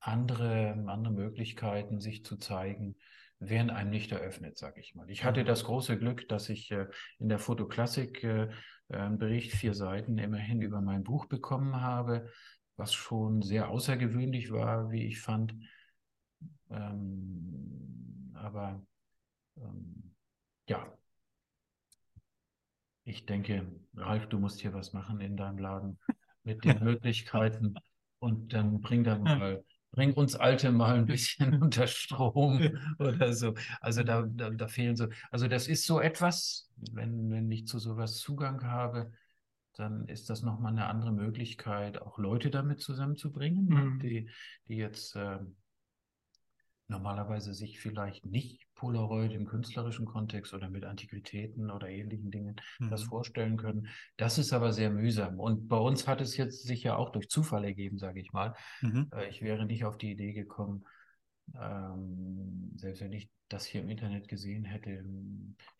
[0.00, 2.96] andere, andere Möglichkeiten, sich zu zeigen,
[3.40, 5.10] werden einem nicht eröffnet, sage ich mal.
[5.10, 6.86] Ich hatte das große Glück, dass ich äh,
[7.18, 8.48] in der Fotoklassik äh,
[8.88, 12.30] einen Bericht, vier Seiten immerhin über mein Buch bekommen habe,
[12.76, 15.54] was schon sehr außergewöhnlich war, wie ich fand.
[16.70, 18.82] Ähm, aber
[19.56, 20.14] ähm,
[20.68, 20.86] ja,
[23.04, 25.98] ich denke, Ralf, du musst hier was machen in deinem Laden
[26.42, 27.74] mit den Möglichkeiten
[28.18, 32.60] und dann bring da mal, bring uns Alte mal ein bisschen unter Strom
[32.98, 33.54] oder so.
[33.80, 37.78] Also da, da, da fehlen so, also das ist so etwas, wenn, wenn ich zu
[37.78, 39.12] sowas Zugang habe,
[39.76, 43.98] dann ist das nochmal eine andere Möglichkeit, auch Leute damit zusammenzubringen, Mhm.
[44.00, 44.30] die,
[44.68, 45.56] die jetzt ähm,
[46.88, 52.56] normalerweise sich vielleicht nicht Polaroid im künstlerischen Kontext oder mit Antiquitäten oder ähnlichen Dingen
[52.90, 53.08] das Mhm.
[53.08, 53.88] vorstellen können.
[54.16, 55.40] Das ist aber sehr mühsam.
[55.40, 58.54] Und bei uns hat es jetzt sich ja auch durch Zufall ergeben, sage ich mal.
[58.82, 59.08] Mhm.
[59.14, 60.84] Äh, Ich wäre nicht auf die Idee gekommen,
[61.60, 65.04] ähm, selbst wenn ich das hier im Internet gesehen hätte,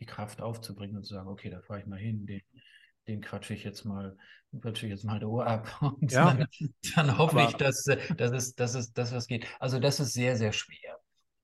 [0.00, 2.42] die Kraft aufzubringen und zu sagen, okay, da fahre ich mal hin, den,
[3.08, 4.16] den quatsche ich jetzt mal,
[4.60, 5.66] quatsche ich jetzt mal der Ohr ab
[6.00, 6.32] und Ja.
[6.34, 6.46] dann,
[6.94, 7.84] dann hoffe Aber- ich, dass,
[8.16, 9.46] dass, es, dass, es, dass was geht.
[9.60, 10.93] Also das ist sehr, sehr schwer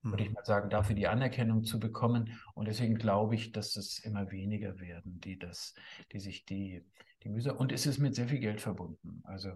[0.09, 0.33] würde ich Mhm.
[0.33, 2.37] mal sagen, dafür die Anerkennung zu bekommen.
[2.53, 5.73] Und deswegen glaube ich, dass es immer weniger werden, die das,
[6.11, 6.85] die sich die,
[7.23, 7.53] die Mühe.
[7.53, 9.21] Und es ist mit sehr viel Geld verbunden.
[9.25, 9.51] Also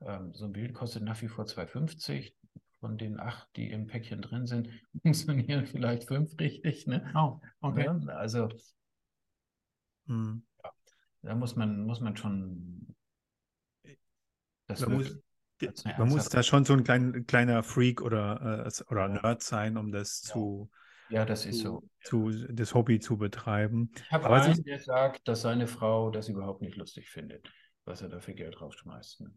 [0.00, 2.34] ähm, so ein Bild kostet nach wie vor 2,50.
[2.80, 4.68] Von den acht, die im Päckchen drin sind,
[5.02, 6.86] funktionieren vielleicht fünf richtig.
[6.86, 7.10] Ne?
[7.16, 7.84] Oh, okay.
[7.84, 8.48] Ja, also
[10.08, 10.42] Mhm.
[11.22, 12.94] da muss man, muss man schon
[14.66, 15.18] das Man muss,
[15.98, 19.08] man muss da schon so ein klein, kleiner Freak oder, äh, oder.
[19.08, 20.32] Nerd sein, um das Ja.
[20.34, 20.70] zu,
[21.08, 21.82] ja, das ist so.
[22.02, 23.90] zu, zu, das Hobby zu betreiben.
[23.96, 27.50] Ich habe einen, ist- der sagt, dass seine Frau das überhaupt nicht lustig findet,
[27.84, 29.20] was er da für Geld rausschmeißt.
[29.22, 29.30] ne?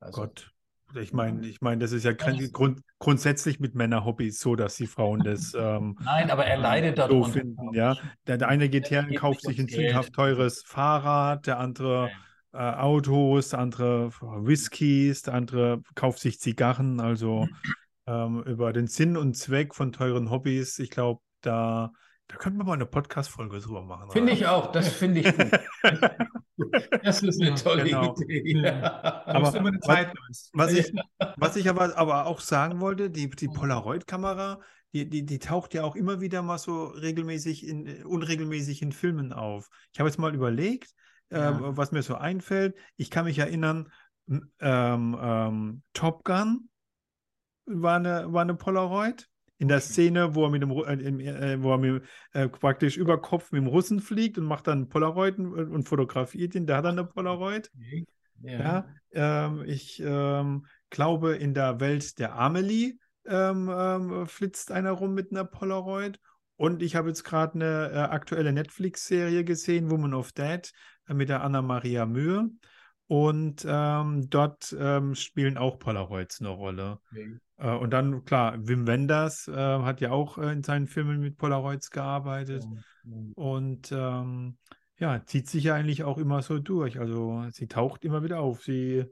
[0.00, 0.50] Also, Gott.
[0.96, 4.86] Ich meine, ich meine, das ist ja grund, grund, grundsätzlich mit Männerhobbys so, dass die
[4.86, 7.30] Frauen das ähm, Nein, aber er leidet so darunter.
[7.32, 7.96] finden, ja.
[8.26, 12.10] Der, der eine geht her und kauft sich ein sündhaft teures Fahrrad, der andere
[12.54, 17.00] äh, Autos, der andere Whiskys, der andere kauft sich Zigarren.
[17.00, 17.48] Also
[18.06, 21.92] ähm, über den Sinn und Zweck von teuren Hobbys, ich glaube, da,
[22.28, 24.10] da könnten wir mal eine Podcast-Folge drüber machen.
[24.10, 25.50] Finde ich auch, das finde ich gut.
[27.02, 28.14] Das ist eine tolle Genau.
[28.16, 28.64] Idee.
[28.68, 30.50] Aber Aber was-.
[30.52, 30.92] Was ich,
[31.36, 34.60] was ich aber, aber auch sagen wollte, die, die Polaroid-Kamera,
[34.92, 38.92] die, die, die taucht ja auch immer wieder mal so regelmäßig in, äh, unregelmäßig in
[38.92, 39.68] Filmen auf.
[39.92, 40.94] Ich habe jetzt mal überlegt,
[41.34, 41.50] Ja.
[41.50, 42.76] ähm, was mir so einfällt.
[42.96, 43.90] Ich kann mich erinnern,
[44.28, 46.68] ähm, ähm, Top Gun,
[47.66, 49.28] war eine, war eine Polaroid.
[49.58, 50.70] In der Szene, wo er mit dem,
[51.20, 54.66] äh, äh, wo er mit, äh, praktisch über Kopf mit dem Russen fliegt und macht
[54.66, 57.70] dann Polaroid und, und fotografiert ihn, der hat dann eine Polaroid.
[58.42, 65.14] Ja, ähm, ich ähm, glaube, in der Welt der Amelie ähm, ähm, flitzt einer rum
[65.14, 66.20] mit einer Polaroid.
[66.56, 70.70] Und ich habe jetzt gerade eine äh, aktuelle Netflix-Serie gesehen, Woman of Dead,
[71.08, 72.50] äh, mit der Anna-Maria Mühe.
[73.06, 76.98] Und ähm, dort ähm, spielen auch Polaroids eine Rolle.
[77.10, 77.38] Okay.
[77.58, 81.36] Äh, und dann, klar, Wim Wenders äh, hat ja auch äh, in seinen Filmen mit
[81.36, 82.64] Polaroids gearbeitet.
[83.34, 84.56] Und ähm,
[84.98, 86.98] ja, zieht sich ja eigentlich auch immer so durch.
[86.98, 88.62] Also sie taucht immer wieder auf.
[88.62, 89.04] Sie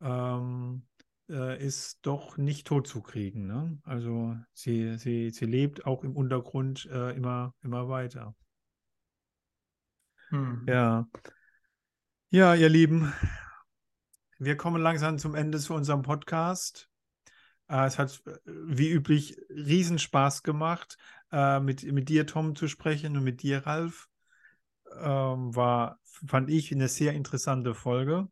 [0.00, 0.86] ähm,
[1.28, 3.46] äh, ist doch nicht tot zu kriegen.
[3.46, 3.78] Ne?
[3.84, 8.34] Also sie, sie, sie lebt auch im Untergrund äh, immer, immer weiter.
[10.28, 10.64] Hm.
[10.68, 11.08] Ja.
[12.30, 13.12] Ja, ihr Lieben,
[14.38, 16.90] wir kommen langsam zum Ende zu unserem Podcast.
[17.68, 20.98] Äh, es hat äh, wie üblich riesen Spaß gemacht,
[21.32, 24.08] äh, mit, mit dir, Tom, zu sprechen und mit dir, Ralf.
[24.98, 28.28] Ähm, war, fand ich, eine sehr interessante Folge.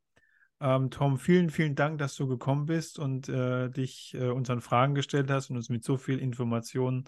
[0.65, 4.95] Ähm, Tom, vielen, vielen Dank, dass du gekommen bist und äh, dich äh, unseren Fragen
[4.95, 7.05] gestellt hast und uns mit so viel Information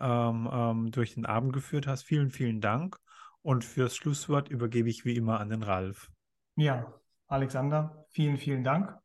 [0.00, 2.04] ähm, ähm, durch den Abend geführt hast.
[2.04, 2.96] Vielen, vielen Dank.
[3.42, 6.10] Und fürs Schlusswort übergebe ich wie immer an den Ralf.
[6.56, 6.94] Ja,
[7.26, 8.96] Alexander, vielen, vielen Dank.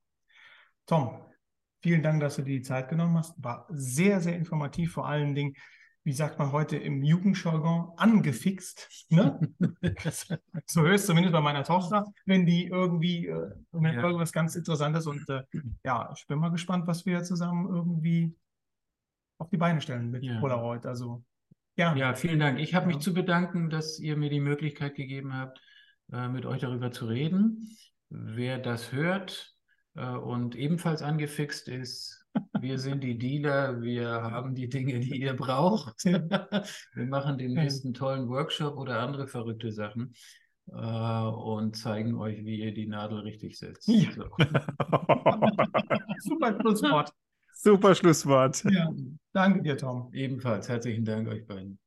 [0.85, 1.21] Tom,
[1.81, 3.33] vielen Dank, dass du dir die Zeit genommen hast.
[3.43, 5.55] War sehr, sehr informativ, vor allen Dingen,
[6.03, 9.07] wie sagt man heute im Jugendjargon, angefixt.
[9.09, 9.39] Ne?
[10.65, 14.03] so es zumindest bei meiner Tochter, wenn die irgendwie, äh, wenn Ja.
[14.03, 15.43] irgendwas ganz Interessantes und äh,
[15.83, 18.35] ja, ich bin mal gespannt, was wir zusammen irgendwie
[19.37, 20.39] auf die Beine stellen mit Ja.
[20.39, 20.85] Polaroid.
[20.85, 21.23] Also,
[21.77, 22.59] ja, Ja, vielen Dank.
[22.59, 23.01] Ich habe mich Ja.
[23.01, 25.61] zu bedanken, dass ihr mir die Möglichkeit gegeben habt,
[26.11, 27.77] äh, mit euch darüber zu reden.
[28.09, 29.55] Wer das hört
[29.95, 32.25] äh, und ebenfalls angefixt ist,
[32.61, 36.03] wir sind die Dealer, wir haben die Dinge, die ihr braucht.
[36.05, 40.13] Wir machen den nächsten tollen Workshop oder andere verrückte Sachen
[40.67, 43.87] äh, und zeigen euch, wie ihr die Nadel richtig setzt.
[43.87, 44.11] Ja.
[44.11, 44.25] So.
[46.19, 47.13] super Schlusswort.
[47.53, 48.63] Super Schlusswort.
[48.69, 48.89] Ja,
[49.33, 50.09] danke dir, Tom.
[50.13, 51.79] Ebenfalls herzlichen Dank euch beiden.